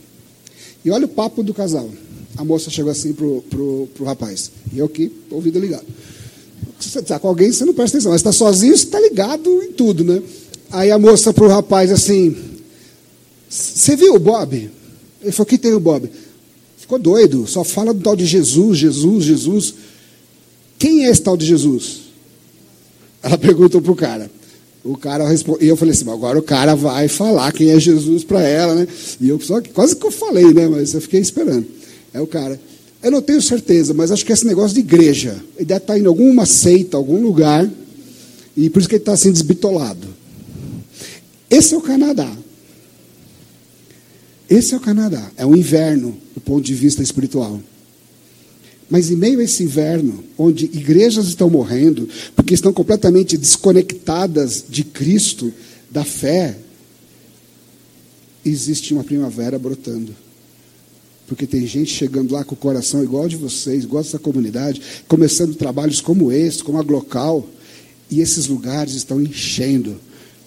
E 0.84 0.90
olha 0.90 1.06
o 1.06 1.08
papo 1.08 1.42
do 1.42 1.54
casal. 1.54 1.88
A 2.36 2.44
moça 2.44 2.70
chegou 2.70 2.90
assim 2.90 3.12
pro, 3.12 3.42
pro, 3.48 3.88
pro 3.94 4.04
rapaz, 4.04 4.50
e 4.72 4.78
eu 4.78 4.86
aqui, 4.86 5.12
ouvido 5.30 5.60
ligado. 5.60 5.84
você 6.80 6.98
está 6.98 7.18
com 7.18 7.28
alguém, 7.28 7.52
você 7.52 7.64
não 7.64 7.74
presta 7.74 7.98
atenção. 7.98 8.10
Mas 8.10 8.20
está 8.20 8.32
sozinho, 8.32 8.76
você 8.76 8.84
está 8.84 8.98
ligado 8.98 9.62
em 9.62 9.72
tudo, 9.72 10.02
né? 10.02 10.20
Aí 10.70 10.90
a 10.90 10.98
moça 10.98 11.32
para 11.32 11.44
o 11.44 11.48
rapaz 11.48 11.92
assim: 11.92 12.34
Você 13.48 13.94
viu 13.94 14.14
o 14.14 14.18
Bob? 14.18 14.70
Ele 15.22 15.32
falou: 15.32 15.46
Que 15.46 15.58
tem 15.58 15.74
o 15.74 15.80
Bob? 15.80 16.10
Ficou 16.92 16.98
doido, 16.98 17.46
só 17.46 17.64
fala 17.64 17.94
do 17.94 18.02
tal 18.02 18.14
de 18.14 18.26
Jesus, 18.26 18.76
Jesus, 18.76 19.24
Jesus. 19.24 19.74
Quem 20.78 21.06
é 21.06 21.10
esse 21.10 21.22
tal 21.22 21.38
de 21.38 21.46
Jesus? 21.46 22.02
Ela 23.22 23.38
perguntou 23.40 23.80
para 23.80 23.92
o 23.92 23.96
cara. 23.96 24.30
O 24.84 24.98
cara 24.98 25.26
responde, 25.26 25.64
e 25.64 25.68
eu 25.68 25.76
falei 25.76 25.94
assim, 25.94 26.10
agora 26.10 26.38
o 26.38 26.42
cara 26.42 26.74
vai 26.74 27.08
falar 27.08 27.50
quem 27.52 27.70
é 27.70 27.80
Jesus 27.80 28.24
para 28.24 28.42
ela, 28.42 28.74
né? 28.74 28.86
E 29.18 29.26
eu 29.26 29.40
só 29.40 29.62
quase 29.72 29.96
que 29.96 30.04
eu 30.04 30.10
falei, 30.10 30.52
né? 30.52 30.68
Mas 30.68 30.92
eu 30.92 31.00
fiquei 31.00 31.20
esperando. 31.20 31.66
É 32.12 32.20
o 32.20 32.26
cara. 32.26 32.60
Eu 33.02 33.10
não 33.10 33.22
tenho 33.22 33.40
certeza, 33.40 33.94
mas 33.94 34.10
acho 34.10 34.26
que 34.26 34.32
esse 34.32 34.46
negócio 34.46 34.74
de 34.74 34.80
igreja, 34.80 35.42
ele 35.56 35.64
deve 35.64 35.80
estar 35.80 35.98
em 35.98 36.04
alguma 36.04 36.44
seita, 36.44 36.98
algum 36.98 37.22
lugar, 37.22 37.66
e 38.54 38.68
por 38.68 38.80
isso 38.80 38.88
que 38.88 38.96
ele 38.96 39.02
está 39.02 39.14
assim 39.14 39.32
desbitolado. 39.32 40.08
Esse 41.48 41.72
é 41.72 41.78
o 41.78 41.80
Canadá. 41.80 42.30
Esse 44.50 44.74
é 44.74 44.76
o 44.76 44.80
Canadá. 44.80 45.30
É 45.38 45.46
o 45.46 45.56
inverno, 45.56 46.20
do 46.34 46.40
ponto 46.40 46.62
de 46.62 46.74
vista 46.74 47.02
espiritual. 47.02 47.60
Mas 48.90 49.10
em 49.10 49.16
meio 49.16 49.40
a 49.40 49.44
esse 49.44 49.62
inverno, 49.62 50.22
onde 50.36 50.66
igrejas 50.66 51.26
estão 51.26 51.48
morrendo, 51.48 52.08
porque 52.36 52.52
estão 52.52 52.72
completamente 52.72 53.38
desconectadas 53.38 54.64
de 54.68 54.84
Cristo, 54.84 55.52
da 55.90 56.04
fé, 56.04 56.58
existe 58.44 58.92
uma 58.92 59.04
primavera 59.04 59.58
brotando. 59.58 60.14
Porque 61.26 61.46
tem 61.46 61.66
gente 61.66 61.90
chegando 61.90 62.32
lá 62.32 62.44
com 62.44 62.54
o 62.54 62.58
coração 62.58 63.02
igual 63.02 63.28
de 63.28 63.36
vocês, 63.36 63.84
igual 63.84 64.02
dessa 64.02 64.18
comunidade, 64.18 64.82
começando 65.08 65.54
trabalhos 65.54 66.00
como 66.00 66.30
esse, 66.30 66.62
como 66.62 66.78
a 66.78 66.82
Glocal, 66.82 67.48
e 68.10 68.20
esses 68.20 68.46
lugares 68.46 68.94
estão 68.94 69.22
enchendo. 69.22 69.98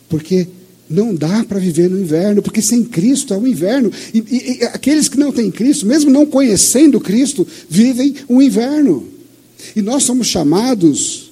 Porque 0.08 0.48
não 0.90 1.16
dá 1.16 1.44
para 1.44 1.60
viver 1.60 1.90
no 1.90 2.00
inverno, 2.00 2.42
porque 2.42 2.62
sem 2.62 2.84
Cristo 2.84 3.34
é 3.34 3.38
um 3.38 3.48
inverno. 3.48 3.92
E, 4.14 4.20
e, 4.20 4.58
e, 4.60 4.64
aqueles 4.66 5.10
que 5.10 5.18
não 5.18 5.32
têm 5.32 5.50
Cristo, 5.50 5.86
mesmo 5.86 6.12
não 6.12 6.26
conhecendo 6.26 7.00
Cristo, 7.00 7.48
vivem 7.70 8.16
um 8.30 8.42
inverno. 8.42 9.08
E 9.76 9.82
nós 9.82 10.04
somos 10.04 10.28
chamados 10.28 11.32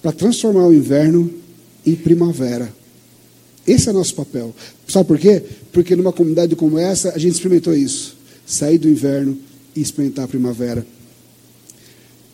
para 0.00 0.12
transformar 0.12 0.66
o 0.66 0.74
inverno 0.74 1.30
em 1.84 1.94
primavera. 1.94 2.72
Esse 3.66 3.88
é 3.88 3.92
o 3.92 3.94
nosso 3.94 4.14
papel. 4.14 4.54
Sabe 4.86 5.06
por 5.06 5.18
quê? 5.18 5.42
Porque 5.72 5.94
numa 5.96 6.12
comunidade 6.12 6.54
como 6.56 6.78
essa, 6.78 7.10
a 7.10 7.18
gente 7.18 7.34
experimentou 7.34 7.74
isso 7.74 8.20
sair 8.50 8.78
do 8.78 8.88
inverno 8.88 9.38
e 9.76 9.80
experimentar 9.80 10.24
a 10.24 10.28
primavera. 10.28 10.84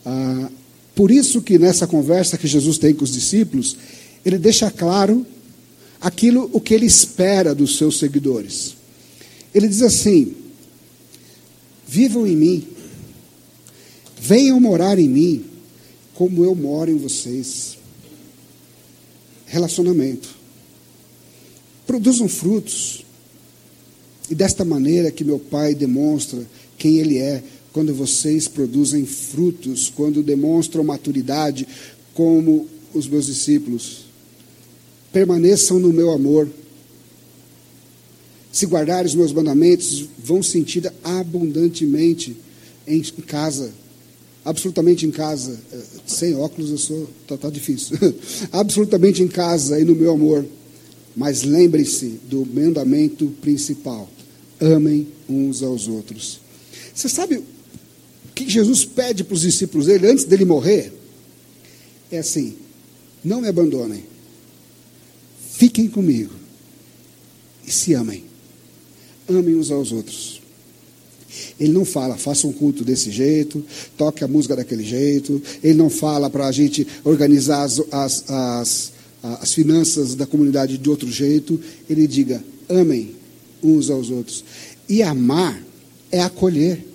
Ah, 0.05 0.49
por 0.95 1.11
isso 1.11 1.41
que 1.41 1.59
nessa 1.59 1.85
conversa 1.85 2.37
que 2.37 2.47
Jesus 2.47 2.77
tem 2.77 2.93
com 2.93 3.03
os 3.03 3.13
discípulos, 3.13 3.77
ele 4.25 4.37
deixa 4.37 4.71
claro 4.71 5.25
aquilo 5.99 6.49
o 6.53 6.61
que 6.61 6.73
ele 6.73 6.85
espera 6.85 7.53
dos 7.53 7.77
seus 7.77 7.97
seguidores. 7.97 8.75
Ele 9.53 9.67
diz 9.67 9.81
assim: 9.81 10.35
Vivam 11.87 12.27
em 12.27 12.35
mim, 12.35 12.67
venham 14.19 14.59
morar 14.59 14.99
em 14.99 15.07
mim, 15.07 15.45
como 16.13 16.43
eu 16.43 16.53
moro 16.53 16.91
em 16.91 16.97
vocês. 16.97 17.77
Relacionamento. 19.45 20.35
Produzam 21.85 22.27
frutos. 22.27 23.05
E 24.29 24.35
desta 24.35 24.65
maneira 24.65 25.09
que 25.09 25.23
meu 25.23 25.39
Pai 25.39 25.73
demonstra 25.73 26.45
quem 26.77 26.97
Ele 26.97 27.17
é, 27.17 27.41
quando 27.71 27.93
vocês 27.93 28.47
produzem 28.47 29.05
frutos, 29.05 29.89
quando 29.95 30.21
demonstram 30.21 30.83
maturidade, 30.83 31.65
como 32.13 32.67
os 32.93 33.07
meus 33.07 33.27
discípulos. 33.27 34.06
Permaneçam 35.11 35.79
no 35.79 35.91
meu 35.91 36.11
amor. 36.11 36.47
Se 38.51 38.65
guardarem 38.65 39.05
os 39.05 39.15
meus 39.15 39.31
mandamentos, 39.31 40.07
vão 40.17 40.41
sentir 40.41 40.91
abundantemente 41.03 42.35
em 42.87 43.01
casa, 43.01 43.71
absolutamente 44.43 45.05
em 45.05 45.11
casa. 45.11 45.59
Eh, 45.71 45.81
sem 46.05 46.35
óculos 46.35 46.71
eu 46.71 46.77
sou, 46.77 47.09
tá, 47.27 47.37
tá 47.37 47.49
difícil. 47.49 47.97
absolutamente 48.51 49.21
em 49.21 49.27
casa 49.27 49.79
e 49.79 49.85
no 49.85 49.95
meu 49.95 50.11
amor. 50.11 50.45
Mas 51.15 51.43
lembre-se 51.43 52.19
do 52.29 52.45
mandamento 52.45 53.27
principal 53.41 54.09
amem 54.59 55.07
uns 55.29 55.61
aos 55.61 55.87
outros. 55.87 56.39
Você 56.93 57.07
sabe 57.07 57.37
o 57.37 57.43
que 58.33 58.49
Jesus 58.49 58.85
pede 58.85 59.23
para 59.23 59.35
os 59.35 59.41
discípulos 59.41 59.87
dele 59.87 60.07
antes 60.07 60.25
dele 60.25 60.45
morrer? 60.45 60.91
É 62.11 62.19
assim: 62.19 62.55
não 63.23 63.41
me 63.41 63.47
abandonem, 63.47 64.03
fiquem 65.57 65.87
comigo 65.87 66.33
e 67.65 67.71
se 67.71 67.93
amem. 67.93 68.23
Amem 69.27 69.55
uns 69.55 69.71
aos 69.71 69.91
outros. 69.91 70.41
Ele 71.59 71.73
não 71.73 71.83
fala, 71.83 72.15
faça 72.15 72.47
um 72.47 72.53
culto 72.53 72.83
desse 72.83 73.11
jeito, 73.11 73.63
toque 73.97 74.23
a 74.23 74.27
música 74.27 74.55
daquele 74.55 74.83
jeito. 74.83 75.41
Ele 75.63 75.73
não 75.73 75.89
fala 75.89 76.29
para 76.29 76.47
a 76.47 76.51
gente 76.51 76.87
organizar 77.03 77.63
as, 77.63 77.81
as, 77.91 78.29
as, 78.29 78.91
as 79.23 79.53
finanças 79.53 80.15
da 80.15 80.25
comunidade 80.25 80.77
de 80.77 80.89
outro 80.89 81.11
jeito. 81.11 81.59
Ele 81.89 82.07
diga: 82.07 82.43
amem 82.69 83.15
uns 83.61 83.89
aos 83.89 84.09
outros. 84.09 84.43
E 84.87 85.03
amar 85.03 85.61
é 86.11 86.21
acolher. 86.21 86.85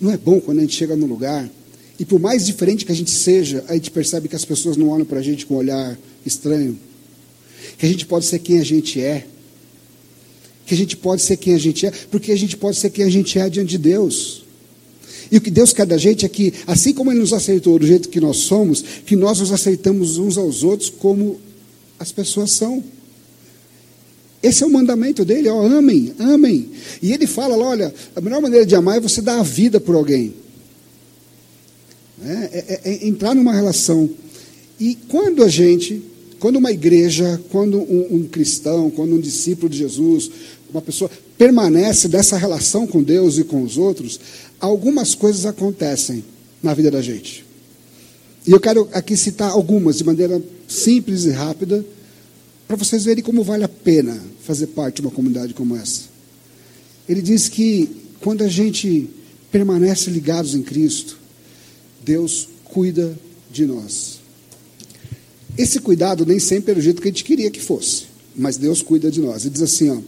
Não 0.00 0.10
é 0.10 0.16
bom 0.16 0.40
quando 0.40 0.58
a 0.58 0.60
gente 0.60 0.76
chega 0.76 0.94
num 0.94 1.06
lugar 1.06 1.50
e 1.98 2.04
por 2.04 2.18
mais 2.18 2.46
diferente 2.46 2.86
que 2.86 2.92
a 2.92 2.94
gente 2.94 3.10
seja, 3.10 3.62
a 3.68 3.74
gente 3.74 3.90
percebe 3.90 4.26
que 4.26 4.34
as 4.34 4.44
pessoas 4.44 4.74
não 4.74 4.88
olham 4.88 5.04
para 5.04 5.18
a 5.18 5.22
gente 5.22 5.44
com 5.44 5.54
um 5.54 5.58
olhar 5.58 5.98
estranho. 6.24 6.78
Que 7.78 7.86
a 7.86 7.88
gente 7.88 8.06
pode 8.06 8.24
ser 8.24 8.38
quem 8.38 8.58
a 8.58 8.64
gente 8.64 9.00
é. 9.00 9.26
Que 10.66 10.74
a 10.74 10.76
gente 10.76 10.96
pode 10.96 11.22
ser 11.22 11.36
quem 11.36 11.54
a 11.54 11.58
gente 11.58 11.86
é, 11.86 11.90
porque 12.10 12.30
a 12.30 12.36
gente 12.36 12.56
pode 12.56 12.76
ser 12.76 12.90
quem 12.90 13.04
a 13.04 13.10
gente 13.10 13.38
é 13.38 13.48
diante 13.48 13.70
de 13.70 13.78
Deus. 13.78 14.44
E 15.30 15.36
o 15.36 15.40
que 15.40 15.50
Deus 15.50 15.72
quer 15.72 15.86
da 15.86 15.96
gente 15.96 16.26
é 16.26 16.28
que, 16.28 16.52
assim 16.66 16.92
como 16.92 17.10
Ele 17.10 17.20
nos 17.20 17.32
aceitou 17.32 17.78
do 17.78 17.86
jeito 17.86 18.08
que 18.08 18.20
nós 18.20 18.38
somos, 18.38 18.82
que 19.04 19.14
nós 19.14 19.38
nos 19.38 19.52
aceitamos 19.52 20.18
uns 20.18 20.36
aos 20.36 20.62
outros 20.62 20.90
como 20.90 21.40
as 21.98 22.10
pessoas 22.10 22.50
são. 22.50 22.82
Esse 24.42 24.64
é 24.64 24.66
o 24.66 24.70
mandamento 24.70 25.24
dele, 25.24 25.48
ó, 25.48 25.62
amem, 25.62 26.14
amem. 26.18 26.70
E 27.02 27.12
ele 27.12 27.26
fala, 27.26 27.56
olha, 27.56 27.92
a 28.16 28.20
melhor 28.20 28.40
maneira 28.40 28.64
de 28.64 28.74
amar 28.74 28.96
é 28.96 29.00
você 29.00 29.20
dar 29.20 29.38
a 29.38 29.42
vida 29.42 29.78
por 29.78 29.94
alguém. 29.94 30.34
É, 32.24 32.80
é, 32.84 32.90
é 32.90 33.06
entrar 33.06 33.34
numa 33.34 33.52
relação. 33.52 34.08
E 34.78 34.96
quando 35.08 35.44
a 35.44 35.48
gente, 35.48 36.02
quando 36.40 36.56
uma 36.56 36.72
igreja, 36.72 37.40
quando 37.50 37.78
um, 37.78 38.16
um 38.16 38.26
cristão, 38.26 38.90
quando 38.90 39.14
um 39.14 39.20
discípulo 39.20 39.68
de 39.68 39.76
Jesus, 39.76 40.30
uma 40.70 40.80
pessoa 40.80 41.10
permanece 41.36 42.08
dessa 42.08 42.36
relação 42.36 42.86
com 42.86 43.02
Deus 43.02 43.38
e 43.38 43.44
com 43.44 43.62
os 43.62 43.76
outros, 43.76 44.18
algumas 44.58 45.14
coisas 45.14 45.44
acontecem 45.44 46.24
na 46.62 46.72
vida 46.72 46.90
da 46.90 47.02
gente. 47.02 47.44
E 48.46 48.52
eu 48.52 48.58
quero 48.58 48.88
aqui 48.92 49.16
citar 49.16 49.50
algumas 49.50 49.98
de 49.98 50.04
maneira 50.04 50.42
simples 50.66 51.26
e 51.26 51.30
rápida 51.30 51.84
para 52.66 52.76
vocês 52.76 53.04
verem 53.04 53.22
como 53.22 53.44
vale 53.44 53.64
a 53.64 53.68
pena 53.68 54.18
fazer 54.42 54.68
parte 54.68 54.96
de 54.96 55.02
uma 55.02 55.10
comunidade 55.10 55.52
como 55.52 55.76
essa. 55.76 56.04
Ele 57.06 57.20
diz 57.20 57.48
que 57.48 57.88
quando 58.20 58.42
a 58.42 58.48
gente 58.48 59.10
permanece 59.50 60.08
ligados 60.08 60.54
em 60.54 60.62
Cristo, 60.62 61.18
Deus 62.02 62.48
cuida 62.64 63.14
de 63.50 63.66
nós. 63.66 64.19
Esse 65.60 65.78
cuidado 65.78 66.24
nem 66.24 66.38
sempre 66.38 66.72
é 66.72 66.74
do 66.74 66.80
jeito 66.80 67.02
que 67.02 67.08
a 67.08 67.10
gente 67.10 67.22
queria 67.22 67.50
que 67.50 67.60
fosse, 67.60 68.04
mas 68.34 68.56
Deus 68.56 68.80
cuida 68.80 69.10
de 69.10 69.20
nós. 69.20 69.42
Ele 69.42 69.50
diz 69.50 69.60
assim, 69.60 69.90
ó, 69.90 69.98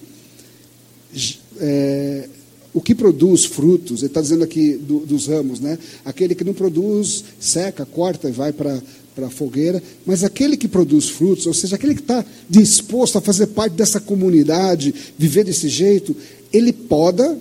é, 1.61 2.27
o 2.73 2.81
que 2.81 2.95
produz 2.95 3.45
frutos, 3.45 4.01
ele 4.01 4.07
está 4.07 4.23
dizendo 4.23 4.45
aqui 4.45 4.77
do, 4.77 5.01
dos 5.01 5.27
ramos, 5.27 5.61
né? 5.61 5.79
Aquele 6.07 6.35
que 6.35 6.43
não 6.43 6.55
produz, 6.55 7.23
seca, 7.39 7.85
corta 7.85 8.31
e 8.31 8.33
vai 8.33 8.51
para 8.51 8.83
para 9.15 9.27
a 9.27 9.31
fogueira, 9.31 9.83
mas 10.07 10.25
aquele 10.25 10.57
que 10.57 10.67
produz 10.67 11.11
frutos, 11.11 11.47
ou 11.47 11.53
seja, 11.53 11.77
aquele 11.77 11.95
que 11.95 12.01
está 12.01 12.25
disposto 12.49 13.19
a 13.19 13.21
fazer 13.21 13.49
parte 13.49 13.75
dessa 13.75 14.01
comunidade, 14.01 14.95
viver 15.19 15.45
desse 15.45 15.69
jeito, 15.69 16.17
ele 16.51 16.73
poda 16.73 17.39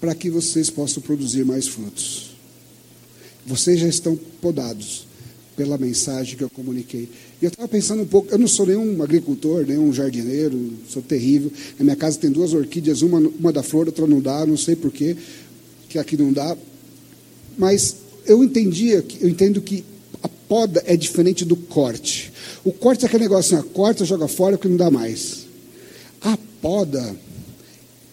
para 0.00 0.14
que 0.14 0.30
vocês 0.30 0.70
possam 0.70 1.02
produzir 1.02 1.44
mais 1.44 1.66
frutos. 1.66 2.30
Vocês 3.44 3.80
já 3.80 3.88
estão 3.88 4.14
podados 4.40 5.07
pela 5.58 5.76
mensagem 5.76 6.36
que 6.36 6.44
eu 6.44 6.48
comuniquei. 6.48 7.08
E 7.42 7.44
eu 7.44 7.48
estava 7.48 7.66
pensando 7.66 8.04
um 8.04 8.06
pouco, 8.06 8.30
eu 8.30 8.38
não 8.38 8.46
sou 8.46 8.64
nenhum 8.64 9.02
agricultor, 9.02 9.66
nenhum 9.66 9.92
jardineiro, 9.92 10.72
sou 10.88 11.02
terrível. 11.02 11.50
Na 11.76 11.84
minha 11.84 11.96
casa 11.96 12.16
tem 12.16 12.30
duas 12.30 12.52
orquídeas, 12.52 13.02
uma, 13.02 13.18
uma 13.18 13.52
da 13.52 13.60
flor, 13.60 13.88
outra 13.88 14.06
não 14.06 14.20
dá, 14.20 14.46
não 14.46 14.56
sei 14.56 14.76
porquê, 14.76 15.16
que 15.88 15.98
aqui 15.98 16.16
não 16.16 16.32
dá. 16.32 16.56
Mas 17.58 17.96
eu 18.24 18.44
entendia, 18.44 19.04
eu 19.20 19.28
entendo 19.28 19.60
que 19.60 19.82
a 20.22 20.28
poda 20.28 20.80
é 20.86 20.96
diferente 20.96 21.44
do 21.44 21.56
corte. 21.56 22.32
O 22.64 22.70
corte 22.70 23.04
é 23.04 23.08
aquele 23.08 23.24
negócio 23.24 23.58
assim, 23.58 23.68
ó, 23.68 23.72
corta, 23.72 24.04
joga 24.04 24.28
fora 24.28 24.56
porque 24.56 24.68
não 24.68 24.76
dá 24.76 24.92
mais. 24.92 25.48
A 26.20 26.38
poda 26.62 27.16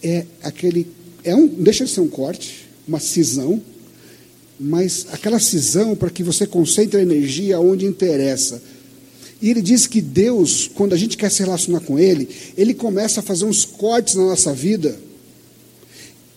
é 0.01 0.25
aquele, 0.41 0.88
é 1.23 1.36
um, 1.36 1.45
deixa 1.45 1.86
de 1.86 1.91
ser 1.91 2.01
um 2.01 2.08
corte, 2.08 2.67
uma 2.88 2.99
cisão, 2.99 3.62
mas 4.60 5.08
aquela 5.12 5.39
cisão 5.39 5.96
para 5.96 6.10
que 6.10 6.24
você 6.24 6.48
concentre 6.48 7.00
a 7.00 7.04
energia 7.04 7.60
onde 7.60 7.86
interessa. 7.86 8.62
E 9.41 9.50
ele 9.50 9.62
diz 9.62 9.86
que 9.86 10.02
Deus, 10.02 10.70
quando 10.74 10.94
a 10.94 10.98
gente 10.98 11.18
quer 11.18 11.30
se 11.30 11.44
relacionar 11.44 11.82
com 11.82 12.00
Ele, 12.00 12.28
Ele 12.58 12.74
começa 12.74 13.20
a 13.20 13.24
fazer 13.24 13.46
uns 13.46 13.65
cortes 13.65 14.15
na 14.15 14.24
nossa 14.24 14.54
vida, 14.54 14.98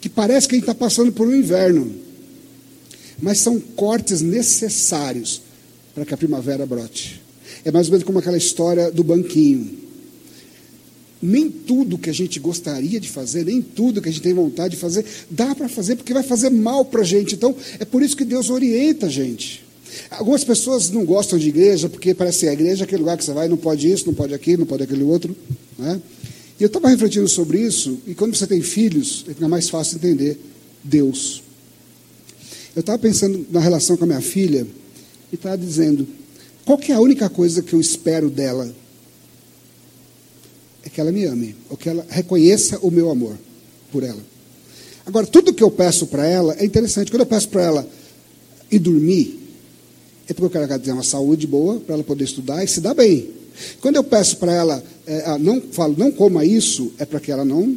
que 0.01 0.09
parece 0.09 0.49
que 0.49 0.55
a 0.55 0.59
gente 0.59 0.69
está 0.69 0.75
passando 0.75 1.13
por 1.13 1.27
um 1.27 1.35
inverno, 1.35 1.95
mas 3.21 3.39
são 3.39 3.59
cortes 3.59 4.21
necessários 4.21 5.43
para 5.95 6.05
que 6.05 6.15
a 6.15 6.17
primavera 6.17 6.67
brote. 6.67 7.23
É 7.65 7.71
mais 7.71 7.87
ou 7.87 7.93
menos 7.93 8.05
como 8.05 8.19
aquela 8.19 8.37
história 8.37 8.91
do 8.91 9.03
banquinho. 9.03 9.88
Nem 11.21 11.51
tudo 11.51 11.99
que 11.99 12.09
a 12.09 12.13
gente 12.13 12.39
gostaria 12.39 13.01
de 13.01 13.09
fazer, 13.09 13.45
nem 13.45 13.61
tudo 13.61 14.01
que 14.01 14.09
a 14.09 14.13
gente 14.13 14.23
tem 14.23 14.33
vontade 14.33 14.75
de 14.75 14.81
fazer, 14.81 15.05
dá 15.31 15.55
para 15.55 15.69
fazer, 15.69 15.97
porque 15.97 16.15
vai 16.15 16.23
fazer 16.23 16.51
mal 16.51 16.85
para 16.85 17.01
a 17.01 17.05
gente. 17.05 17.35
Então, 17.35 17.55
é 17.79 17.85
por 17.85 18.03
isso 18.03 18.17
que 18.17 18.25
Deus 18.25 18.51
orienta 18.51 19.07
a 19.07 19.11
gente. 19.11 19.65
Algumas 20.11 20.45
pessoas 20.45 20.91
não 20.91 21.05
gostam 21.05 21.39
de 21.39 21.49
igreja, 21.49 21.89
porque 21.89 22.15
parece 22.15 22.41
que 22.41 22.49
a 22.49 22.53
igreja 22.53 22.83
é 22.83 22.85
aquele 22.85 23.01
lugar 23.01 23.17
que 23.17 23.25
você 23.25 23.33
vai, 23.33 23.49
não 23.49 23.57
pode 23.57 23.91
isso, 23.91 24.07
não 24.07 24.15
pode 24.15 24.35
aquilo, 24.35 24.61
não 24.61 24.67
pode 24.67 24.83
aquele 24.83 25.03
outro. 25.03 25.37
Né? 25.79 26.01
E 26.59 26.63
eu 26.63 26.67
estava 26.67 26.89
refletindo 26.89 27.29
sobre 27.29 27.61
isso, 27.61 27.99
e 28.07 28.15
quando 28.15 28.37
você 28.37 28.47
tem 28.47 28.61
filhos, 28.61 29.25
fica 29.27 29.49
mais 29.49 29.69
fácil 29.69 29.97
entender 29.97 30.39
Deus. 30.83 31.43
Eu 32.77 32.81
estava 32.81 32.99
pensando 32.99 33.47
na 33.51 33.61
relação 33.61 33.97
com 33.97 34.05
a 34.05 34.07
minha 34.07 34.21
filha, 34.21 34.67
e 35.33 35.35
estava 35.35 35.57
dizendo, 35.57 36.07
qual 36.65 36.79
é 36.89 36.93
a 36.93 37.01
única 37.01 37.29
coisa 37.29 37.63
que 37.63 37.73
eu 37.73 37.81
espero 37.81 38.29
dela 38.29 38.75
é 40.85 40.89
que 40.89 41.01
ela 41.01 41.13
me 41.13 41.25
ame, 41.25 41.55
ou 41.69 41.77
que 41.77 41.89
ela 41.89 42.05
reconheça 42.09 42.79
o 42.83 42.91
meu 42.91 43.11
amor 43.11 43.37
por 43.91 44.03
ela. 44.03 44.21
Agora, 45.05 45.27
tudo 45.27 45.55
que 45.55 45.63
eu 45.63 45.71
peço 45.71 46.07
para 46.07 46.27
ela 46.27 46.55
é 46.59 46.65
interessante. 46.65 47.11
Quando 47.11 47.23
eu 47.23 47.27
peço 47.27 47.49
para 47.49 47.63
ela 47.63 47.89
ir 48.71 48.79
dormir, 48.79 49.39
é 50.29 50.35
porque 50.35 50.45
eu 50.45 50.51
quero 50.51 50.67
que 50.67 50.73
ela 50.73 50.83
tenha 50.83 50.95
uma 50.95 51.03
saúde 51.03 51.47
boa 51.47 51.81
para 51.81 51.95
ela 51.95 52.05
poder 52.05 52.25
estudar 52.25 52.63
e 52.63 52.69
se 52.69 52.81
dar 52.81 52.95
bem. 52.95 53.31
Quando 53.81 53.97
eu 53.97 54.05
peço 54.05 54.37
para 54.37 54.53
ela, 54.53 54.85
é, 55.07 55.39
não 55.39 55.61
falo, 55.73 55.95
não 55.97 56.13
coma 56.13 56.45
isso, 56.45 56.93
é 56.99 57.05
para 57.05 57.19
que 57.19 57.33
ela 57.33 57.45
não 57.45 57.77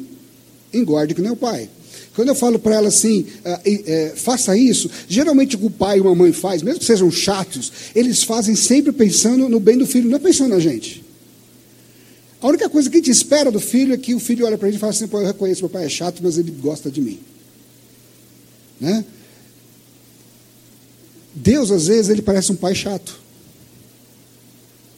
engorde 0.74 1.14
que 1.16 1.22
nem 1.22 1.32
o 1.32 1.36
pai. 1.36 1.70
Quando 2.14 2.28
eu 2.28 2.36
falo 2.36 2.60
para 2.60 2.76
ela 2.76 2.90
assim, 2.90 3.26
é, 3.46 3.60
é, 3.66 4.14
faça 4.16 4.56
isso, 4.58 4.90
geralmente 5.08 5.56
o 5.56 5.60
que 5.60 5.66
o 5.66 5.70
pai 5.70 6.00
e 6.00 6.06
a 6.06 6.16
mãe 6.16 6.34
faz, 6.34 6.62
mesmo 6.62 6.80
que 6.80 6.86
sejam 6.86 7.10
chatos, 7.10 7.72
eles 7.96 8.24
fazem 8.24 8.56
sempre 8.56 8.92
pensando 8.92 9.48
no 9.48 9.60
bem 9.60 9.78
do 9.78 9.88
filho, 9.88 10.10
não 10.10 10.18
é 10.18 10.20
pensando 10.20 10.50
na 10.50 10.60
gente. 10.60 11.01
A 12.42 12.48
única 12.48 12.68
coisa 12.68 12.90
que 12.90 12.98
a 12.98 13.00
gente 13.00 13.12
espera 13.12 13.52
do 13.52 13.60
filho 13.60 13.94
é 13.94 13.98
que 13.98 14.16
o 14.16 14.20
filho 14.20 14.46
olha 14.46 14.58
para 14.58 14.68
a 14.68 14.72
gente 14.72 14.80
e 14.80 14.82
fala 14.82 14.92
assim: 14.92 15.08
Pô, 15.08 15.20
eu 15.22 15.28
reconheço, 15.28 15.62
meu 15.62 15.70
pai 15.70 15.86
é 15.86 15.90
chato, 15.90 16.22
mas 16.24 16.38
ele 16.38 16.52
gosta 16.52 16.90
de 16.90 17.00
mim. 17.00 17.20
Né? 18.80 19.06
Deus, 21.36 21.70
às 21.70 21.88
vezes, 21.88 22.10
ele 22.10 22.22
parece 22.22 22.52
um 22.52 22.56
pai 22.56 22.74
chato. 22.74 23.22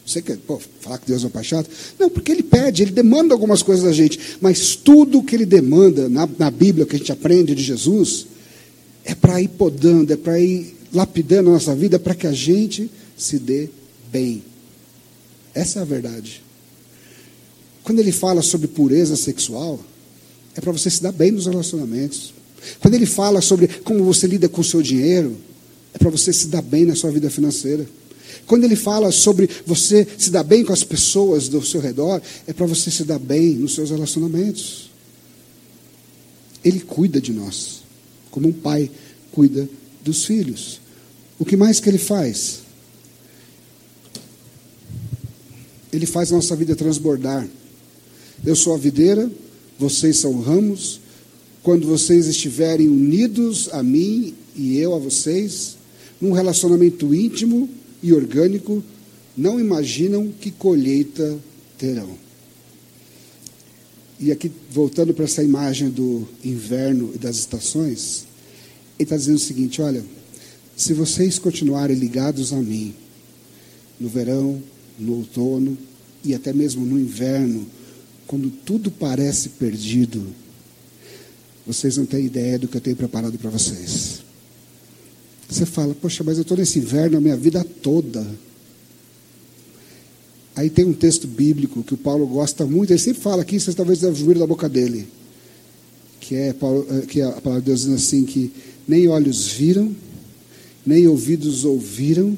Você 0.06 0.20
quer 0.20 0.36
pô, 0.38 0.60
falar 0.80 0.98
que 0.98 1.06
Deus 1.06 1.22
é 1.22 1.26
um 1.26 1.30
pai 1.30 1.44
chato? 1.44 1.68
Não, 1.98 2.10
porque 2.10 2.32
ele 2.32 2.42
pede, 2.42 2.82
ele 2.82 2.92
demanda 2.92 3.34
algumas 3.34 3.62
coisas 3.62 3.84
da 3.84 3.92
gente. 3.92 4.38
Mas 4.40 4.74
tudo 4.74 5.22
que 5.22 5.34
ele 5.34 5.46
demanda 5.46 6.08
na, 6.08 6.28
na 6.38 6.50
Bíblia, 6.50 6.86
que 6.86 6.96
a 6.96 6.98
gente 6.98 7.12
aprende 7.12 7.54
de 7.54 7.62
Jesus, 7.62 8.26
é 9.04 9.14
para 9.14 9.40
ir 9.40 9.48
podando, 9.48 10.12
é 10.12 10.16
para 10.16 10.38
ir 10.38 10.76
lapidando 10.92 11.50
a 11.50 11.52
nossa 11.54 11.74
vida, 11.74 11.98
para 11.98 12.14
que 12.14 12.26
a 12.26 12.32
gente 12.32 12.90
se 13.16 13.38
dê 13.38 13.68
bem. 14.10 14.42
Essa 15.54 15.80
é 15.80 15.82
a 15.82 15.86
verdade. 15.86 16.43
Quando 17.84 17.98
ele 18.00 18.10
fala 18.10 18.42
sobre 18.42 18.66
pureza 18.66 19.14
sexual, 19.14 19.78
é 20.56 20.60
para 20.60 20.72
você 20.72 20.88
se 20.88 21.02
dar 21.02 21.12
bem 21.12 21.30
nos 21.30 21.46
relacionamentos. 21.46 22.32
Quando 22.80 22.94
ele 22.94 23.06
fala 23.06 23.40
sobre 23.42 23.68
como 23.68 24.02
você 24.02 24.26
lida 24.26 24.48
com 24.48 24.62
o 24.62 24.64
seu 24.64 24.80
dinheiro, 24.80 25.36
é 25.92 25.98
para 25.98 26.10
você 26.10 26.32
se 26.32 26.48
dar 26.48 26.62
bem 26.62 26.86
na 26.86 26.94
sua 26.94 27.10
vida 27.10 27.28
financeira. 27.28 27.86
Quando 28.46 28.64
ele 28.64 28.74
fala 28.74 29.12
sobre 29.12 29.48
você 29.66 30.06
se 30.18 30.30
dar 30.30 30.42
bem 30.42 30.64
com 30.64 30.72
as 30.72 30.82
pessoas 30.82 31.48
do 31.48 31.64
seu 31.64 31.80
redor, 31.80 32.20
é 32.46 32.52
para 32.52 32.66
você 32.66 32.90
se 32.90 33.04
dar 33.04 33.18
bem 33.18 33.54
nos 33.54 33.74
seus 33.74 33.90
relacionamentos. 33.90 34.90
Ele 36.64 36.80
cuida 36.80 37.20
de 37.20 37.32
nós, 37.32 37.82
como 38.30 38.48
um 38.48 38.52
pai 38.52 38.90
cuida 39.30 39.68
dos 40.02 40.24
filhos. 40.24 40.80
O 41.38 41.44
que 41.44 41.56
mais 41.56 41.80
que 41.80 41.88
ele 41.88 41.98
faz? 41.98 42.60
Ele 45.92 46.06
faz 46.06 46.32
a 46.32 46.36
nossa 46.36 46.56
vida 46.56 46.74
transbordar. 46.74 47.46
Eu 48.46 48.54
sou 48.54 48.74
a 48.74 48.78
videira, 48.78 49.30
vocês 49.78 50.18
são 50.18 50.38
ramos. 50.38 51.00
Quando 51.62 51.86
vocês 51.86 52.26
estiverem 52.26 52.88
unidos 52.88 53.70
a 53.72 53.82
mim 53.82 54.34
e 54.54 54.76
eu 54.76 54.94
a 54.94 54.98
vocês, 54.98 55.78
num 56.20 56.32
relacionamento 56.32 57.14
íntimo 57.14 57.70
e 58.02 58.12
orgânico, 58.12 58.84
não 59.34 59.58
imaginam 59.58 60.30
que 60.38 60.50
colheita 60.50 61.38
terão. 61.78 62.10
E 64.20 64.30
aqui, 64.30 64.52
voltando 64.70 65.14
para 65.14 65.24
essa 65.24 65.42
imagem 65.42 65.88
do 65.88 66.28
inverno 66.44 67.12
e 67.14 67.18
das 67.18 67.36
estações, 67.36 68.26
ele 68.98 69.04
está 69.04 69.16
dizendo 69.16 69.36
o 69.36 69.40
seguinte: 69.40 69.80
olha, 69.80 70.04
se 70.76 70.92
vocês 70.92 71.38
continuarem 71.38 71.96
ligados 71.96 72.52
a 72.52 72.56
mim, 72.56 72.94
no 73.98 74.08
verão, 74.10 74.62
no 74.98 75.14
outono 75.14 75.78
e 76.22 76.34
até 76.34 76.52
mesmo 76.52 76.84
no 76.84 77.00
inverno, 77.00 77.66
quando 78.26 78.50
tudo 78.50 78.90
parece 78.90 79.50
perdido, 79.50 80.26
vocês 81.66 81.96
não 81.96 82.06
têm 82.06 82.26
ideia 82.26 82.58
do 82.58 82.68
que 82.68 82.76
eu 82.76 82.80
tenho 82.80 82.96
preparado 82.96 83.38
para 83.38 83.50
vocês. 83.50 84.22
Você 85.48 85.66
fala, 85.66 85.94
poxa, 85.94 86.24
mas 86.24 86.36
eu 86.36 86.42
estou 86.42 86.56
nesse 86.56 86.78
inverno 86.78 87.18
a 87.18 87.20
minha 87.20 87.36
vida 87.36 87.64
toda. 87.64 88.26
Aí 90.56 90.70
tem 90.70 90.84
um 90.84 90.92
texto 90.92 91.26
bíblico 91.26 91.82
que 91.82 91.94
o 91.94 91.98
Paulo 91.98 92.26
gosta 92.26 92.64
muito, 92.64 92.90
ele 92.92 92.98
sempre 92.98 93.20
fala 93.20 93.42
aqui, 93.42 93.58
vocês 93.58 93.74
talvez 93.74 94.00
devem 94.00 94.20
ouvir 94.20 94.38
da 94.38 94.46
boca 94.46 94.68
dele. 94.68 95.08
Que 96.20 96.36
é, 96.36 96.48
eh, 96.50 97.06
que 97.06 97.20
a 97.20 97.32
palavra 97.32 97.60
de 97.60 97.66
Deus 97.66 97.80
dizendo 97.80 97.96
assim: 97.96 98.24
que 98.24 98.52
nem 98.86 99.08
olhos 99.08 99.48
viram, 99.48 99.94
nem 100.86 101.06
ouvidos 101.06 101.64
ouviram 101.64 102.36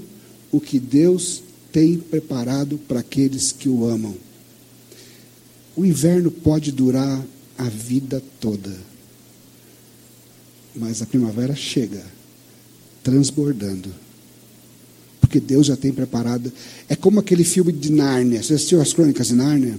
o 0.51 0.61
que 0.61 0.79
Deus 0.79 1.43
tem 1.71 1.99
preparado 1.99 2.79
para 2.89 3.01
aqueles 3.01 3.53
que 3.53 3.69
o 3.69 3.87
amam. 3.87 4.15
O 5.77 5.85
inverno 5.85 6.31
pode 6.31 6.73
durar 6.73 7.23
a 7.59 7.65
vida 7.65 8.23
toda. 8.41 8.73
Mas 10.75 11.03
a 11.03 11.07
primavera 11.07 11.55
chega, 11.55 12.03
transbordando. 13.03 13.91
Porque 15.21 15.39
Deus 15.39 15.67
já 15.67 15.77
tem 15.77 15.93
preparado. 15.93 16.53
É 16.89 16.97
como 16.97 17.21
aquele 17.21 17.45
filme 17.45 17.73
de 17.73 17.93
Nárnia. 17.93 18.43
Você 18.43 18.55
assistiu 18.55 18.81
as 18.81 18.93
crônicas 18.93 19.29
de 19.29 19.35
Nárnia? 19.35 19.79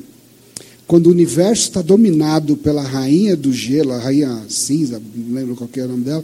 Quando 0.86 1.07
o 1.07 1.12
universo 1.12 1.63
está 1.63 1.81
dominado 1.81 2.55
pela 2.55 2.81
rainha 2.81 3.36
do 3.36 3.51
gelo, 3.51 3.91
a 3.91 3.99
rainha 3.99 4.45
cinza, 4.47 5.01
não 5.15 5.36
lembro 5.36 5.55
qual 5.55 5.69
é 5.75 5.81
o 5.81 5.88
nome 5.88 6.03
dela, 6.03 6.23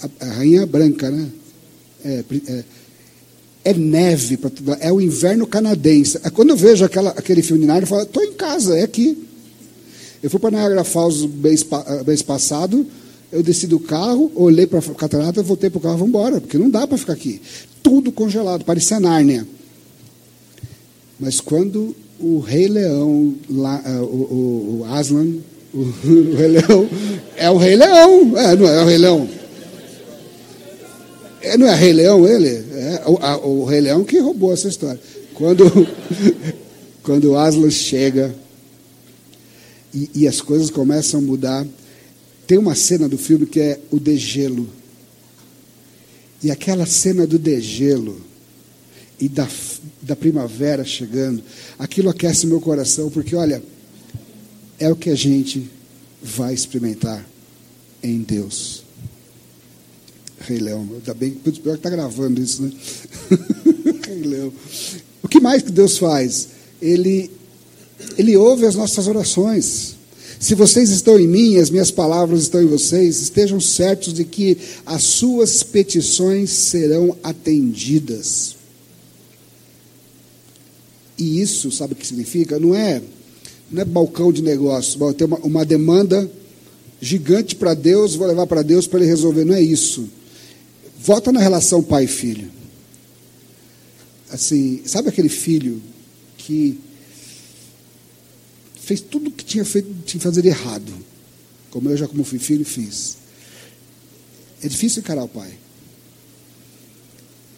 a, 0.00 0.26
a 0.26 0.32
rainha 0.34 0.64
branca, 0.64 1.10
né? 1.10 1.28
É, 2.04 2.24
é, 2.46 2.64
é 3.64 3.72
neve, 3.72 4.38
é 4.80 4.92
o 4.92 5.00
inverno 5.00 5.46
canadense. 5.46 6.18
É 6.22 6.30
quando 6.30 6.50
eu 6.50 6.56
vejo 6.56 6.84
aquela, 6.84 7.10
aquele 7.10 7.42
filme 7.42 7.62
de 7.62 7.66
Narnia, 7.66 7.84
eu 7.84 7.88
falo, 7.88 8.02
estou 8.02 8.22
em 8.22 8.32
casa, 8.32 8.78
é 8.78 8.82
aqui. 8.82 9.26
Eu 10.22 10.30
fui 10.30 10.38
para 10.38 10.50
Niagara 10.50 10.84
Falls 10.84 11.26
mês, 11.26 11.64
mês 12.06 12.22
passado, 12.22 12.86
eu 13.32 13.42
desci 13.42 13.66
do 13.66 13.80
carro, 13.80 14.30
olhei 14.34 14.66
para 14.66 14.78
a 14.78 14.94
catarata, 14.94 15.42
voltei 15.42 15.68
para 15.68 15.78
o 15.78 15.80
carro, 15.80 15.98
vamos 15.98 16.10
embora, 16.10 16.40
porque 16.40 16.58
não 16.58 16.70
dá 16.70 16.86
para 16.86 16.98
ficar 16.98 17.14
aqui. 17.14 17.40
Tudo 17.82 18.12
congelado, 18.12 18.64
parecia 18.64 19.00
Nárnia. 19.00 19.46
Mas 21.18 21.40
quando 21.40 21.94
o 22.20 22.38
Rei 22.38 22.68
Leão, 22.68 23.34
lá, 23.50 23.82
uh, 23.86 24.02
o, 24.02 24.06
o, 24.06 24.80
o, 24.80 24.84
Aslan, 24.84 25.36
o, 25.72 25.78
o, 26.04 26.36
Rei 26.36 26.48
Leão, 26.48 26.88
é 27.36 27.50
o 27.50 27.56
Rei 27.56 27.76
Leão, 27.76 28.38
é, 28.38 28.56
não 28.56 28.68
é 28.68 28.82
o 28.82 28.86
Rei 28.86 28.98
Leão. 28.98 29.28
É, 31.44 31.58
não 31.58 31.66
é 31.66 31.74
Rei 31.74 31.92
Leão 31.92 32.26
ele? 32.26 32.48
É, 32.48 33.02
o, 33.06 33.18
a, 33.18 33.36
o 33.36 33.64
Rei 33.66 33.82
Leão 33.82 34.02
que 34.02 34.18
roubou 34.18 34.52
essa 34.52 34.66
história. 34.66 35.00
Quando, 35.34 35.64
quando 37.02 37.30
o 37.30 37.36
Aslan 37.36 37.70
chega 37.70 38.34
e, 39.92 40.10
e, 40.14 40.28
as 40.28 40.40
coisas 40.40 40.70
começam 40.70 41.20
a 41.20 41.22
mudar, 41.22 41.66
tem 42.46 42.56
uma 42.56 42.74
cena 42.74 43.08
do 43.08 43.18
filme 43.18 43.44
que 43.44 43.60
é 43.60 43.78
o 43.90 44.00
degelo. 44.00 44.68
E 46.42 46.50
aquela 46.50 46.86
cena 46.86 47.26
do 47.26 47.38
degelo 47.38 48.20
e 49.20 49.28
da, 49.28 49.46
da 50.00 50.16
primavera 50.16 50.84
chegando, 50.84 51.42
aquilo 51.78 52.08
aquece 52.08 52.46
meu 52.46 52.60
coração, 52.60 53.10
porque 53.10 53.36
olha, 53.36 53.62
é 54.78 54.90
o 54.90 54.96
que 54.96 55.10
a 55.10 55.14
gente 55.14 55.70
vai 56.22 56.54
experimentar 56.54 57.24
em 58.02 58.20
Deus. 58.22 58.83
Rei 60.46 60.58
Leão. 60.58 60.86
Ainda 60.94 61.14
bem 61.14 61.32
que 61.32 61.60
pior 61.60 61.76
está 61.76 61.90
gravando 61.90 62.40
isso, 62.40 62.62
né? 62.62 62.72
Rei 64.06 64.22
Leão. 64.22 64.52
O 65.22 65.28
que 65.28 65.40
mais 65.40 65.62
que 65.62 65.72
Deus 65.72 65.98
faz? 65.98 66.48
Ele, 66.80 67.30
ele 68.18 68.36
ouve 68.36 68.66
as 68.66 68.74
nossas 68.74 69.06
orações. 69.06 69.96
Se 70.38 70.54
vocês 70.54 70.90
estão 70.90 71.18
em 71.18 71.26
mim, 71.26 71.56
as 71.56 71.70
minhas 71.70 71.90
palavras 71.90 72.42
estão 72.42 72.62
em 72.62 72.66
vocês, 72.66 73.22
estejam 73.22 73.58
certos 73.60 74.12
de 74.12 74.24
que 74.24 74.58
as 74.84 75.02
suas 75.02 75.62
petições 75.62 76.50
serão 76.50 77.16
atendidas. 77.22 78.56
E 81.16 81.40
isso, 81.40 81.70
sabe 81.70 81.94
o 81.94 81.96
que 81.96 82.06
significa? 82.06 82.58
Não 82.58 82.74
é, 82.74 83.00
não 83.70 83.80
é 83.80 83.84
balcão 83.84 84.32
de 84.32 84.42
negócio. 84.42 84.98
Bom, 84.98 85.08
eu 85.08 85.14
tenho 85.14 85.28
uma, 85.28 85.38
uma 85.38 85.64
demanda 85.64 86.30
gigante 87.00 87.54
para 87.54 87.72
Deus, 87.72 88.14
vou 88.14 88.26
levar 88.26 88.46
para 88.46 88.62
Deus 88.62 88.86
para 88.86 88.98
Ele 89.00 89.08
resolver. 89.08 89.44
Não 89.44 89.54
é 89.54 89.62
isso. 89.62 90.08
Volta 91.04 91.30
na 91.30 91.38
relação 91.38 91.82
pai 91.82 92.06
filho. 92.06 92.50
Assim, 94.30 94.80
sabe 94.86 95.10
aquele 95.10 95.28
filho 95.28 95.82
que 96.38 96.80
fez 98.80 99.02
tudo 99.02 99.28
o 99.28 99.30
que 99.30 99.44
tinha 99.44 99.66
feito, 99.66 99.94
tinha 100.06 100.18
fazer 100.18 100.46
errado. 100.46 100.90
Como 101.68 101.90
eu 101.90 101.96
já 101.96 102.08
como 102.08 102.24
fui 102.24 102.38
filho, 102.38 102.64
fiz. 102.64 103.18
É 104.62 104.68
difícil 104.68 105.02
encarar 105.02 105.24
o 105.24 105.28
pai. 105.28 105.52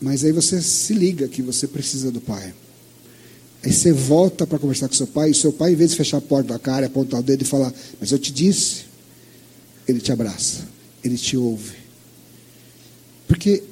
Mas 0.00 0.24
aí 0.24 0.32
você 0.32 0.60
se 0.60 0.92
liga 0.92 1.28
que 1.28 1.40
você 1.40 1.68
precisa 1.68 2.10
do 2.10 2.20
pai. 2.20 2.52
Aí 3.62 3.72
você 3.72 3.92
volta 3.92 4.44
para 4.44 4.58
conversar 4.58 4.88
com 4.88 4.94
seu 4.94 5.06
pai, 5.06 5.30
e 5.30 5.34
seu 5.34 5.52
pai, 5.52 5.72
em 5.72 5.76
vez 5.76 5.92
de 5.92 5.96
fechar 5.96 6.16
a 6.16 6.20
porta 6.20 6.52
da 6.52 6.58
cara, 6.58 6.86
apontar 6.86 7.20
o 7.20 7.22
dedo 7.22 7.42
e 7.42 7.44
falar, 7.44 7.72
mas 8.00 8.10
eu 8.10 8.18
te 8.18 8.32
disse, 8.32 8.86
ele 9.86 10.00
te 10.00 10.10
abraça, 10.10 10.66
ele 11.04 11.16
te 11.16 11.36
ouve. 11.36 11.85
Porque 13.26 13.62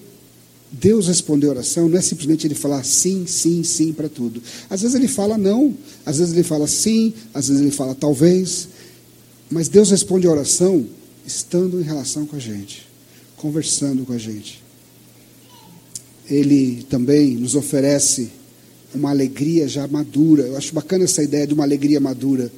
Deus 0.81 1.07
responder 1.07 1.47
a 1.47 1.51
oração 1.51 1.88
não 1.88 1.99
é 1.99 2.03
simplesmente 2.03 2.47
ele 2.47 2.55
falar 2.55 2.85
sim, 2.85 3.27
sim, 3.27 3.62
sim 3.62 3.93
para 3.93 4.09
tudo. 4.09 4.43
Às 4.69 4.83
vezes 4.83 4.97
ele 4.97 5.07
fala 5.07 5.38
não, 5.38 5.75
às 6.05 6.19
vezes 6.19 6.35
ele 6.35 6.43
fala 6.43 6.67
sim, 6.67 7.14
às 7.33 7.49
vezes 7.49 7.62
ele 7.62 7.71
fala 7.71 7.95
talvez. 7.95 8.69
Mas 9.51 9.69
Deus 9.69 9.90
responde 9.90 10.27
a 10.27 10.31
oração 10.31 10.85
estando 11.25 11.81
em 11.81 11.85
relação 11.85 12.27
com 12.27 12.37
a 12.37 12.40
gente, 12.40 12.88
conversando 13.37 14.05
com 14.05 14.12
a 14.12 14.19
gente. 14.19 14.62
Ele 16.29 16.85
também 16.88 17.37
nos 17.37 17.55
oferece 17.55 18.31
uma 18.95 19.11
alegria 19.11 19.69
já 19.69 19.87
madura. 19.87 20.45
Eu 20.45 20.57
acho 20.57 20.75
bacana 20.75 21.05
essa 21.05 21.23
ideia 21.23 21.47
de 21.47 21.55
uma 21.55 21.64
alegria 21.64 22.01
madura, 22.01 22.51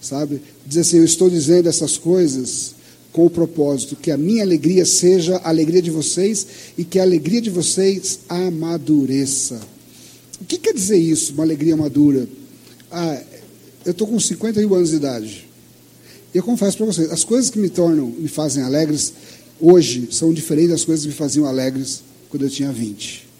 sabe? 0.00 0.40
Diz 0.66 0.78
assim: 0.78 0.98
Eu 0.98 1.04
estou 1.04 1.28
dizendo 1.28 1.68
essas 1.68 1.98
coisas 1.98 2.74
com 3.12 3.26
o 3.26 3.30
propósito 3.30 3.96
que 3.96 4.10
a 4.10 4.16
minha 4.16 4.42
alegria 4.42 4.84
seja 4.86 5.36
a 5.38 5.48
alegria 5.48 5.82
de 5.82 5.90
vocês 5.90 6.46
e 6.78 6.84
que 6.84 6.98
a 6.98 7.02
alegria 7.02 7.40
de 7.40 7.50
vocês 7.50 8.20
amadureça. 8.28 9.60
O 10.40 10.44
que 10.44 10.58
quer 10.58 10.72
dizer 10.72 10.98
isso, 10.98 11.32
uma 11.34 11.42
alegria 11.42 11.76
madura? 11.76 12.28
Ah, 12.90 13.22
eu 13.84 13.92
estou 13.92 14.06
com 14.06 14.18
51 14.18 14.72
anos 14.74 14.90
de 14.90 14.96
idade. 14.96 15.48
E 16.32 16.38
eu 16.38 16.42
confesso 16.42 16.76
para 16.76 16.86
vocês, 16.86 17.10
as 17.10 17.24
coisas 17.24 17.50
que 17.50 17.58
me 17.58 17.68
tornam, 17.68 18.06
me 18.06 18.28
fazem 18.28 18.62
alegres, 18.62 19.12
hoje 19.60 20.08
são 20.12 20.32
diferentes 20.32 20.70
das 20.70 20.84
coisas 20.84 21.04
que 21.04 21.10
me 21.10 21.16
faziam 21.16 21.46
alegres 21.46 22.02
quando 22.30 22.44
eu 22.44 22.50
tinha 22.50 22.70
20 22.70 23.30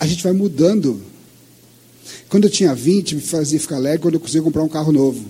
a 0.00 0.06
gente 0.06 0.24
vai 0.24 0.32
mudando. 0.32 0.98
Quando 2.30 2.44
eu 2.44 2.50
tinha 2.50 2.74
20, 2.74 3.16
me 3.16 3.20
fazia 3.20 3.60
ficar 3.60 3.76
alegre 3.76 4.00
quando 4.00 4.14
eu 4.14 4.20
conseguia 4.20 4.40
comprar 4.40 4.62
um 4.62 4.68
carro 4.68 4.90
novo. 4.90 5.22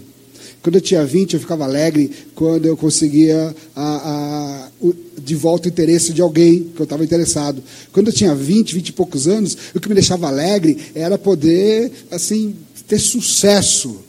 Quando 0.62 0.74
eu 0.74 0.80
tinha 0.80 1.04
20, 1.04 1.34
eu 1.34 1.40
ficava 1.40 1.64
alegre 1.64 2.10
quando 2.34 2.66
eu 2.66 2.76
conseguia 2.76 3.54
a, 3.74 3.82
a, 3.82 4.68
o, 4.80 4.94
de 5.18 5.34
volta 5.34 5.66
o 5.66 5.70
interesse 5.70 6.12
de 6.12 6.20
alguém 6.20 6.64
que 6.64 6.80
eu 6.80 6.84
estava 6.84 7.02
interessado. 7.02 7.62
Quando 7.92 8.08
eu 8.08 8.12
tinha 8.12 8.34
20, 8.34 8.74
20 8.74 8.88
e 8.88 8.92
poucos 8.92 9.26
anos, 9.26 9.56
o 9.74 9.80
que 9.80 9.88
me 9.88 9.94
deixava 9.94 10.28
alegre 10.28 10.78
era 10.94 11.16
poder, 11.16 11.90
assim, 12.10 12.54
ter 12.86 12.98
sucesso. 12.98 14.00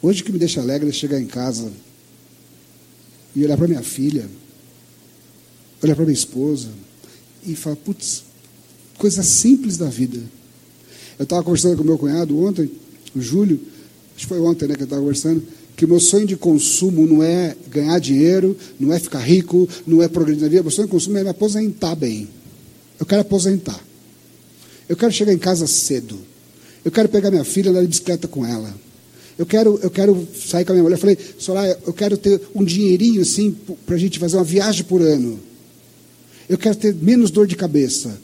Hoje 0.00 0.22
o 0.22 0.24
que 0.24 0.32
me 0.32 0.38
deixa 0.38 0.60
alegre 0.60 0.88
é 0.88 0.92
chegar 0.92 1.20
em 1.20 1.26
casa 1.26 1.70
e 3.36 3.44
olhar 3.44 3.56
para 3.56 3.68
minha 3.68 3.82
filha, 3.82 4.28
olhar 5.82 5.94
para 5.94 6.04
minha 6.04 6.14
esposa 6.14 6.68
e 7.46 7.54
falar, 7.54 7.76
putz, 7.76 8.24
coisas 8.96 9.26
simples 9.26 9.76
da 9.76 9.86
vida. 9.86 10.18
Eu 11.18 11.24
estava 11.24 11.42
conversando 11.42 11.76
com 11.76 11.84
meu 11.84 11.98
cunhado 11.98 12.42
ontem, 12.42 12.70
o 13.14 13.20
Júlio, 13.20 13.60
acho 14.16 14.24
que 14.24 14.26
foi 14.26 14.40
ontem 14.40 14.68
né, 14.68 14.74
que 14.74 14.82
eu 14.82 14.84
estava 14.84 15.00
conversando, 15.00 15.42
que 15.76 15.84
o 15.84 15.88
meu 15.88 16.00
sonho 16.00 16.26
de 16.26 16.36
consumo 16.36 17.06
não 17.06 17.22
é 17.22 17.56
ganhar 17.70 17.98
dinheiro, 17.98 18.56
não 18.78 18.92
é 18.92 18.98
ficar 18.98 19.20
rico, 19.20 19.68
não 19.86 20.02
é 20.02 20.08
progredir 20.08 20.42
na 20.42 20.48
vida, 20.48 20.62
meu 20.62 20.70
sonho 20.70 20.86
de 20.86 20.92
consumo 20.92 21.18
é 21.18 21.24
me 21.24 21.30
aposentar 21.30 21.94
bem. 21.94 22.28
Eu 22.98 23.06
quero 23.06 23.22
aposentar. 23.22 23.80
Eu 24.88 24.96
quero 24.96 25.12
chegar 25.12 25.32
em 25.32 25.38
casa 25.38 25.66
cedo. 25.66 26.18
Eu 26.84 26.90
quero 26.90 27.08
pegar 27.08 27.30
minha 27.30 27.44
filha 27.44 27.68
e 27.68 27.70
andar 27.70 27.80
de 27.80 27.88
bicicleta 27.88 28.28
com 28.28 28.44
ela. 28.44 28.74
Eu 29.38 29.46
quero, 29.46 29.78
eu 29.82 29.90
quero 29.90 30.28
sair 30.34 30.64
com 30.64 30.72
a 30.72 30.74
minha 30.74 30.82
mulher. 30.82 30.96
Eu 30.96 31.00
falei, 31.00 31.18
Soraya, 31.38 31.78
eu 31.86 31.92
quero 31.92 32.16
ter 32.16 32.40
um 32.54 32.62
dinheirinho 32.62 33.22
assim 33.22 33.56
para 33.86 33.94
a 33.94 33.98
gente 33.98 34.18
fazer 34.18 34.36
uma 34.36 34.44
viagem 34.44 34.84
por 34.84 35.00
ano. 35.00 35.40
Eu 36.48 36.58
quero 36.58 36.76
ter 36.76 36.94
menos 36.94 37.30
dor 37.30 37.46
de 37.46 37.56
cabeça. 37.56 38.20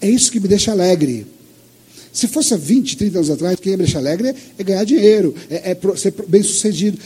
É 0.00 0.08
isso 0.08 0.30
que 0.30 0.38
me 0.38 0.46
deixa 0.46 0.70
alegre. 0.70 1.26
Se 2.12 2.26
fosse 2.26 2.54
há 2.54 2.56
20, 2.56 2.96
30 2.96 3.18
anos 3.18 3.30
atrás, 3.30 3.58
o 3.58 3.62
que 3.62 3.70
me 3.70 3.78
deixa 3.78 3.98
alegre 3.98 4.34
é 4.58 4.64
ganhar 4.64 4.84
dinheiro, 4.84 5.34
é, 5.50 5.72
é 5.72 5.96
ser 5.96 6.14
bem 6.26 6.42
sucedido. 6.42 6.98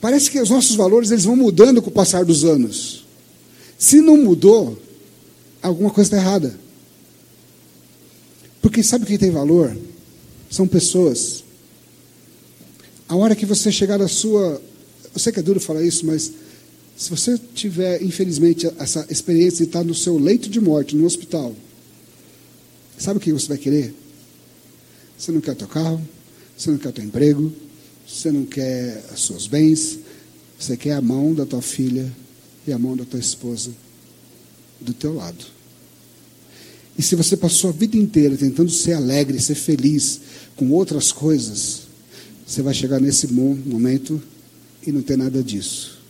Parece 0.00 0.30
que 0.30 0.40
os 0.40 0.50
nossos 0.50 0.74
valores 0.74 1.10
eles 1.10 1.24
vão 1.24 1.36
mudando 1.36 1.80
com 1.80 1.90
o 1.90 1.92
passar 1.92 2.24
dos 2.24 2.44
anos. 2.44 3.04
Se 3.78 4.00
não 4.00 4.16
mudou, 4.16 4.78
alguma 5.62 5.90
coisa 5.90 6.08
está 6.08 6.16
errada. 6.16 6.58
Porque 8.60 8.82
sabe 8.82 9.06
quem 9.06 9.18
tem 9.18 9.30
valor? 9.30 9.76
São 10.50 10.66
pessoas. 10.66 11.44
A 13.08 13.16
hora 13.16 13.36
que 13.36 13.46
você 13.46 13.70
chegar 13.70 13.98
na 13.98 14.08
sua. 14.08 14.60
Eu 15.14 15.20
sei 15.20 15.32
que 15.32 15.40
é 15.40 15.42
duro 15.42 15.60
falar 15.60 15.82
isso, 15.82 16.06
mas 16.06 16.32
se 16.96 17.10
você 17.10 17.38
tiver, 17.54 18.02
infelizmente, 18.02 18.70
essa 18.78 19.06
experiência 19.10 19.58
de 19.58 19.64
estar 19.64 19.84
no 19.84 19.94
seu 19.94 20.18
leito 20.18 20.48
de 20.48 20.60
morte, 20.60 20.96
no 20.96 21.04
hospital, 21.04 21.54
Sabe 23.02 23.18
o 23.18 23.20
que 23.20 23.32
você 23.32 23.48
vai 23.48 23.58
querer? 23.58 23.92
Você 25.22 25.30
não 25.30 25.40
quer 25.40 25.52
o 25.52 25.54
teu 25.54 25.68
carro, 25.68 26.02
você 26.58 26.68
não 26.68 26.78
quer 26.78 26.88
o 26.88 26.92
teu 26.92 27.04
emprego, 27.04 27.52
você 28.04 28.32
não 28.32 28.44
quer 28.44 29.04
os 29.14 29.24
seus 29.24 29.46
bens, 29.46 30.00
você 30.58 30.76
quer 30.76 30.94
a 30.94 31.00
mão 31.00 31.32
da 31.32 31.46
tua 31.46 31.62
filha 31.62 32.12
e 32.66 32.72
a 32.72 32.78
mão 32.78 32.96
da 32.96 33.04
tua 33.04 33.20
esposa 33.20 33.70
do 34.80 34.92
teu 34.92 35.14
lado. 35.14 35.44
E 36.98 37.02
se 37.04 37.14
você 37.14 37.36
passou 37.36 37.70
a 37.70 37.72
vida 37.72 37.96
inteira 37.96 38.36
tentando 38.36 38.68
ser 38.68 38.94
alegre, 38.94 39.40
ser 39.40 39.54
feliz 39.54 40.20
com 40.56 40.72
outras 40.72 41.12
coisas, 41.12 41.82
você 42.44 42.60
vai 42.60 42.74
chegar 42.74 42.98
nesse 42.98 43.28
momento 43.28 44.20
e 44.84 44.90
não 44.90 45.02
ter 45.02 45.16
nada 45.16 45.40
disso. 45.40 46.00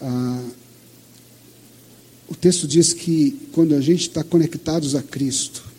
Ah, 0.00 0.48
o 2.26 2.34
texto 2.34 2.66
diz 2.66 2.94
que 2.94 3.38
quando 3.52 3.74
a 3.74 3.82
gente 3.82 4.08
está 4.08 4.24
conectados 4.24 4.94
a 4.94 5.02
Cristo, 5.02 5.71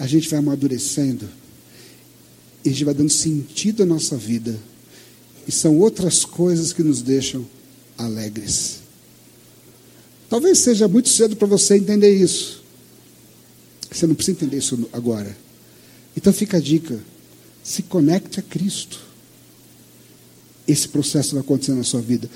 a 0.00 0.06
gente 0.06 0.30
vai 0.30 0.38
amadurecendo 0.38 1.28
e 2.64 2.70
a 2.70 2.72
gente 2.72 2.86
vai 2.86 2.94
dando 2.94 3.10
sentido 3.10 3.82
à 3.82 3.86
nossa 3.86 4.16
vida. 4.16 4.58
E 5.46 5.52
são 5.52 5.78
outras 5.78 6.24
coisas 6.24 6.72
que 6.72 6.82
nos 6.82 7.02
deixam 7.02 7.46
alegres. 7.98 8.78
Talvez 10.30 10.58
seja 10.58 10.88
muito 10.88 11.10
cedo 11.10 11.36
para 11.36 11.46
você 11.46 11.76
entender 11.76 12.16
isso. 12.16 12.62
Você 13.90 14.06
não 14.06 14.14
precisa 14.14 14.38
entender 14.38 14.56
isso 14.56 14.88
agora. 14.90 15.36
Então 16.16 16.32
fica 16.32 16.56
a 16.56 16.60
dica: 16.60 16.98
se 17.62 17.82
conecte 17.82 18.40
a 18.40 18.42
Cristo. 18.42 19.00
Esse 20.66 20.88
processo 20.88 21.34
vai 21.34 21.42
acontecer 21.42 21.72
na 21.72 21.84
sua 21.84 22.00
vida. 22.00 22.30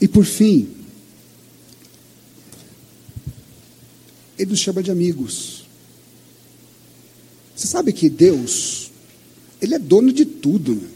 E 0.00 0.08
por 0.08 0.24
fim, 0.24 0.68
ele 4.38 4.52
nos 4.52 4.60
chama 4.60 4.82
de 4.82 4.90
amigos. 4.90 5.55
Você 7.56 7.66
sabe 7.66 7.90
que 7.90 8.10
Deus, 8.10 8.90
Ele 9.62 9.74
é 9.74 9.78
dono 9.78 10.12
de 10.12 10.26
tudo. 10.26 10.74
Né? 10.74 10.88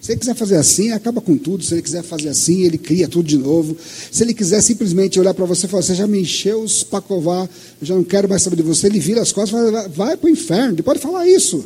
Se 0.00 0.12
Ele 0.12 0.20
quiser 0.20 0.34
fazer 0.34 0.56
assim, 0.56 0.92
acaba 0.92 1.20
com 1.20 1.36
tudo. 1.36 1.62
Se 1.62 1.74
Ele 1.74 1.82
quiser 1.82 2.02
fazer 2.02 2.30
assim, 2.30 2.62
Ele 2.62 2.78
cria 2.78 3.06
tudo 3.06 3.28
de 3.28 3.36
novo. 3.36 3.76
Se 4.10 4.22
Ele 4.22 4.32
quiser 4.32 4.62
simplesmente 4.62 5.20
olhar 5.20 5.34
para 5.34 5.44
você 5.44 5.66
e 5.66 5.68
falar: 5.68 5.82
Você 5.82 5.94
já 5.94 6.06
me 6.06 6.20
encheu 6.20 6.62
os 6.62 6.82
pacovar, 6.82 7.48
eu 7.80 7.86
já 7.86 7.94
não 7.94 8.02
quero 8.02 8.26
mais 8.26 8.42
saber 8.42 8.56
de 8.56 8.62
você. 8.62 8.86
Ele 8.86 8.98
vira 8.98 9.20
as 9.20 9.30
costas 9.30 9.60
e 9.60 9.62
fala: 9.62 9.88
Vai 9.88 10.16
para 10.16 10.26
o 10.26 10.30
inferno. 10.30 10.72
Ele 10.74 10.82
pode 10.82 11.00
falar 11.00 11.28
isso. 11.28 11.62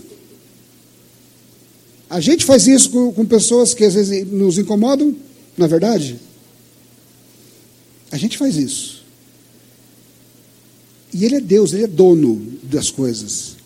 A 2.11 2.20
gente 2.20 2.44
faz 2.44 2.66
isso 2.66 2.90
com, 2.90 3.12
com 3.12 3.24
pessoas 3.24 3.72
que 3.72 3.84
às 3.84 3.94
vezes 3.94 4.26
nos 4.26 4.59
incomodam, 4.59 5.16
na 5.57 5.64
é 5.66 5.68
verdade. 5.68 6.18
A 8.11 8.18
gente 8.18 8.36
faz 8.36 8.57
isso. 8.57 9.03
E 11.14 11.24
ele 11.24 11.36
é 11.36 11.40
Deus, 11.40 11.72
ele 11.72 11.84
é 11.84 11.86
dono 11.86 12.59
das 12.64 12.90
coisas. 12.90 13.61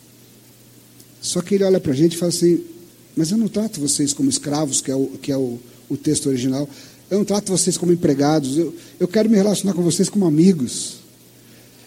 Só 1.26 1.42
que 1.42 1.56
ele 1.56 1.64
olha 1.64 1.80
para 1.80 1.90
a 1.90 1.94
gente 1.94 2.14
e 2.14 2.18
fala 2.18 2.28
assim: 2.28 2.60
Mas 3.16 3.32
eu 3.32 3.36
não 3.36 3.48
trato 3.48 3.80
vocês 3.80 4.12
como 4.12 4.30
escravos, 4.30 4.80
que 4.80 4.92
é 4.92 4.94
o, 4.94 5.06
que 5.20 5.32
é 5.32 5.36
o, 5.36 5.58
o 5.88 5.96
texto 5.96 6.28
original. 6.28 6.68
Eu 7.10 7.18
não 7.18 7.24
trato 7.24 7.50
vocês 7.50 7.76
como 7.76 7.92
empregados. 7.92 8.56
Eu, 8.56 8.72
eu 9.00 9.08
quero 9.08 9.28
me 9.28 9.34
relacionar 9.34 9.74
com 9.74 9.82
vocês 9.82 10.08
como 10.08 10.24
amigos. 10.24 10.98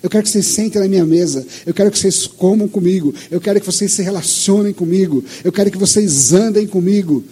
Eu 0.03 0.09
quero 0.09 0.25
que 0.25 0.29
vocês 0.29 0.45
sentem 0.45 0.81
na 0.81 0.89
minha 0.89 1.05
mesa. 1.05 1.47
Eu 1.65 1.73
quero 1.73 1.89
que 1.89 1.97
vocês 1.97 2.27
comam 2.27 2.67
comigo. 2.67 3.15
Eu 3.31 3.39
quero 3.39 3.61
que 3.61 3.65
vocês 3.65 3.93
se 3.93 4.01
relacionem 4.01 4.73
comigo. 4.73 5.23
Eu 5.41 5.53
quero 5.53 5.71
que 5.71 5.77
vocês 5.77 6.33
andem 6.33 6.67
comigo. 6.67 7.23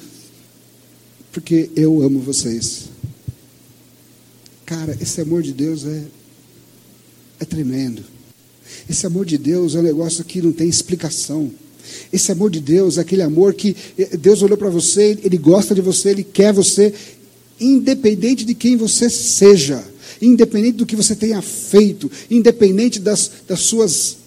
Porque 1.34 1.70
eu 1.76 2.02
amo 2.02 2.22
vocês. 2.22 2.86
Cara, 4.66 4.98
esse 5.02 5.20
amor 5.20 5.42
de 5.42 5.52
Deus 5.52 5.86
é, 5.86 6.04
é 7.42 7.46
tremendo. 7.46 8.02
Esse 8.90 9.06
amor 9.06 9.26
de 9.26 9.38
Deus 9.38 9.76
é 9.76 9.80
um 9.80 9.84
negócio 9.84 10.24
que 10.24 10.42
não 10.42 10.54
tem 10.54 10.70
explicação. 10.70 11.52
Esse 12.12 12.32
amor 12.32 12.50
de 12.50 12.60
Deus 12.60 12.98
aquele 12.98 13.22
amor 13.22 13.54
que 13.54 13.76
eh, 13.98 14.18
Deus 14.18 14.42
olhou 14.42 14.58
para 14.58 14.70
você, 14.70 15.18
Ele 15.24 15.38
gosta 15.38 15.76
de 15.76 15.82
você, 15.82 16.10
Ele 16.10 16.24
quer 16.24 16.54
você, 16.54 16.94
independente 17.60 18.46
de 18.46 18.54
quem 18.54 18.76
você 18.76 19.10
seja 19.10 19.84
independente 20.22 20.78
do 20.78 20.86
que 20.86 20.96
você 20.96 21.16
tenha 21.16 21.42
feito, 21.42 22.10
independente 22.30 23.00
das, 23.00 23.32
das 23.48 23.60
suas 23.60 24.18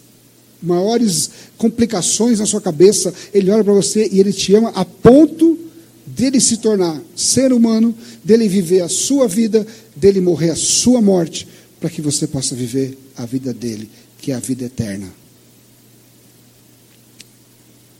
maiores 0.62 1.30
complicações 1.56 2.38
na 2.38 2.46
sua 2.46 2.60
cabeça, 2.60 3.12
Ele 3.32 3.50
olha 3.50 3.64
para 3.64 3.72
você 3.72 4.08
e 4.10 4.20
Ele 4.20 4.32
te 4.32 4.54
ama 4.54 4.70
a 4.70 4.84
ponto 4.84 5.58
dele 6.06 6.40
se 6.40 6.58
tornar 6.58 7.00
ser 7.16 7.52
humano, 7.52 7.94
dele 8.22 8.48
viver 8.48 8.82
a 8.82 8.88
sua 8.88 9.26
vida, 9.26 9.66
dele 9.96 10.20
morrer 10.20 10.50
a 10.50 10.56
sua 10.56 11.00
morte, 11.00 11.46
para 11.78 11.88
que 11.88 12.02
você 12.02 12.26
possa 12.26 12.54
viver 12.54 12.96
a 13.16 13.24
vida 13.24 13.54
dele, 13.54 13.88
que 14.18 14.32
é 14.32 14.34
a 14.34 14.40
vida 14.40 14.64
eterna. 14.64 15.19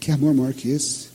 Que 0.01 0.11
amor 0.11 0.35
maior 0.35 0.55
que 0.55 0.71
esse? 0.71 1.11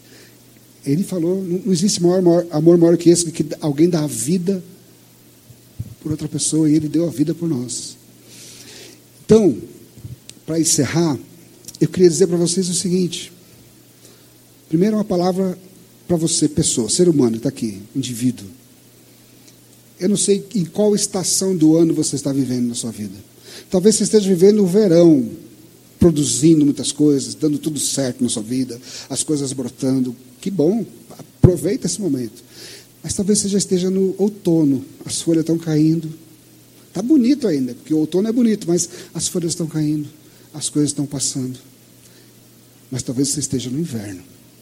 Ele 0.86 1.04
falou: 1.04 1.44
não 1.44 1.74
existe 1.74 2.02
maior, 2.02 2.22
maior, 2.22 2.46
amor 2.52 2.78
maior 2.78 2.96
que 2.96 3.10
esse, 3.10 3.32
que 3.32 3.46
alguém 3.60 3.90
dá 3.90 4.04
a 4.04 4.08
vida 4.08 4.64
por 6.02 6.12
outra 6.12 6.28
pessoa 6.28 6.70
e 6.70 6.76
ele 6.76 6.88
deu 6.88 7.08
a 7.08 7.10
vida 7.10 7.34
por 7.34 7.50
nós. 7.50 7.98
Então, 9.26 9.58
para 10.46 10.60
encerrar, 10.60 11.18
eu 11.82 11.88
queria 11.88 12.08
dizer 12.08 12.28
para 12.28 12.38
vocês 12.38 12.70
o 12.70 12.76
seguinte: 12.76 13.34
primeiro, 14.70 14.98
uma 14.98 15.04
palavra 15.04 15.58
para 16.08 16.16
você, 16.16 16.48
pessoa, 16.48 16.88
ser 16.88 17.10
humano, 17.10 17.38
está 17.38 17.50
aqui, 17.50 17.82
indivíduo. 17.96 18.46
Eu 20.00 20.10
não 20.10 20.18
sei 20.18 20.46
em 20.54 20.66
qual 20.66 20.94
estação 20.94 21.56
do 21.56 21.76
ano 21.76 21.94
você 21.94 22.16
está 22.16 22.32
vivendo 22.32 22.68
na 22.68 22.76
sua 22.76 22.92
vida. 22.92 23.16
Talvez 23.70 23.96
você 23.96 24.04
esteja 24.04 24.28
vivendo 24.28 24.62
o 24.62 24.68
verão, 24.68 25.28
produzindo 26.06 26.64
muitas 26.64 26.92
coisas, 26.92 27.34
dando 27.34 27.58
tudo 27.58 27.80
certo 27.80 28.24
na 28.24 28.30
sua 28.30 28.44
vida, 28.44 28.80
as 29.10 29.24
coisas 29.24 29.52
brotando. 29.54 30.16
Que 30.40 30.52
bom, 30.52 30.86
aproveita 31.10 31.88
esse 31.88 32.00
momento. 32.00 32.44
Mas 33.02 33.16
talvez 33.16 33.40
você 33.40 33.50
já 33.50 33.58
esteja 33.58 33.90
no 33.90 34.14
outono, 34.20 34.86
as 35.04 35.20
folhas 35.24 35.42
estão 35.42 35.58
caindo. 35.58 36.14
Está 36.90 37.02
bonito 37.02 37.48
ainda, 37.48 37.74
porque 37.74 37.92
o 37.92 37.98
outono 37.98 38.28
é 38.28 38.32
bonito, 38.32 38.68
mas 38.68 38.88
as 39.16 39.28
folhas 39.28 39.54
estão 39.54 39.66
caindo, 39.66 40.08
as 40.54 40.70
coisas 40.70 40.92
estão 40.92 41.08
passando. 41.08 41.58
Mas 42.92 43.02
talvez 43.02 43.30
você 43.30 43.40
esteja 43.40 43.72
no 43.72 43.80
inverno, 43.80 44.22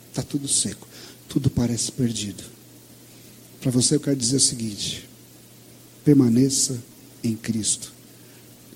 está 0.09 0.23
tudo 0.23 0.47
seco, 0.47 0.87
tudo 1.27 1.49
parece 1.49 1.91
perdido. 1.91 2.41
Para 3.59 3.69
você 3.69 3.95
eu 3.95 3.99
quero 3.99 4.15
dizer 4.15 4.37
o 4.37 4.39
seguinte: 4.39 5.09
permaneça 6.05 6.81
em 7.21 7.35
Cristo, 7.35 7.91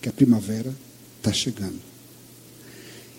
que 0.02 0.10
a 0.10 0.12
primavera 0.12 0.76
está 1.22 1.32
chegando. 1.32 1.87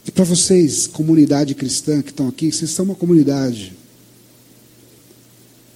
E 0.08 0.10
para 0.10 0.24
vocês, 0.24 0.86
comunidade 0.86 1.54
cristã 1.54 2.00
que 2.00 2.08
estão 2.08 2.28
aqui, 2.28 2.50
vocês 2.50 2.70
são 2.70 2.86
uma 2.86 2.94
comunidade. 2.94 3.74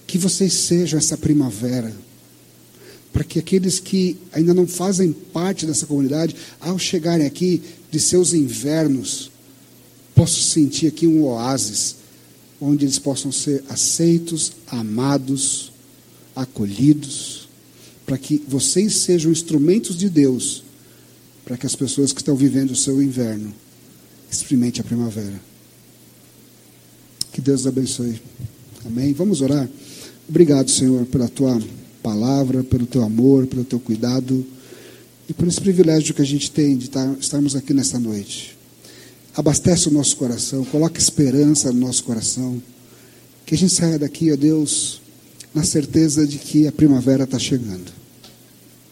Que 0.07 0.17
vocês 0.17 0.51
sejam 0.53 0.97
essa 0.97 1.15
primavera, 1.15 1.93
para 3.13 3.23
que 3.23 3.37
aqueles 3.37 3.79
que 3.79 4.17
ainda 4.31 4.51
não 4.51 4.65
fazem 4.65 5.13
parte 5.13 5.67
dessa 5.67 5.85
comunidade, 5.85 6.35
ao 6.59 6.79
chegarem 6.79 7.27
aqui 7.27 7.61
de 7.91 7.99
seus 7.99 8.33
invernos, 8.33 9.29
possam 10.15 10.41
sentir 10.41 10.87
aqui 10.87 11.05
um 11.05 11.25
oásis, 11.25 11.97
onde 12.59 12.85
eles 12.85 12.97
possam 12.97 13.31
ser 13.31 13.63
aceitos, 13.69 14.53
amados, 14.65 15.71
acolhidos, 16.35 17.47
para 18.03 18.17
que 18.17 18.41
vocês 18.47 18.95
sejam 18.95 19.31
instrumentos 19.31 19.95
de 19.95 20.09
Deus, 20.09 20.63
para 21.45 21.55
que 21.55 21.67
as 21.67 21.75
pessoas 21.75 22.11
que 22.11 22.21
estão 22.21 22.35
vivendo 22.35 22.71
o 22.71 22.75
seu 22.75 22.99
inverno 22.99 23.61
experimentem 24.33 24.81
a 24.81 24.83
primavera. 24.83 25.39
Que 27.31 27.41
Deus 27.41 27.65
abençoe. 27.65 28.21
Amém. 28.85 29.13
Vamos 29.13 29.41
orar. 29.41 29.67
Obrigado, 30.27 30.69
Senhor, 30.69 31.05
pela 31.05 31.27
tua 31.27 31.61
palavra, 32.01 32.63
pelo 32.63 32.85
teu 32.85 33.03
amor, 33.03 33.47
pelo 33.47 33.63
teu 33.63 33.79
cuidado 33.79 34.45
e 35.27 35.33
por 35.33 35.47
esse 35.47 35.59
privilégio 35.59 36.13
que 36.13 36.21
a 36.21 36.25
gente 36.25 36.51
tem 36.51 36.77
de 36.77 36.89
estarmos 37.19 37.55
aqui 37.55 37.73
nesta 37.73 37.99
noite. 37.99 38.57
Abastece 39.35 39.87
o 39.87 39.91
nosso 39.91 40.15
coração, 40.17 40.63
coloca 40.65 40.99
esperança 40.99 41.71
no 41.71 41.79
nosso 41.79 42.03
coração. 42.03 42.61
Que 43.45 43.55
a 43.55 43.57
gente 43.57 43.73
saia 43.73 43.97
daqui, 43.97 44.31
ó 44.31 44.35
Deus, 44.35 45.01
na 45.53 45.63
certeza 45.63 46.25
de 46.27 46.37
que 46.37 46.67
a 46.67 46.71
primavera 46.71 47.23
está 47.23 47.39
chegando. 47.39 47.91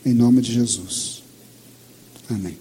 Em 0.06 0.14
nome 0.14 0.42
de 0.42 0.52
Jesus. 0.52 1.22
Amém. 2.30 2.58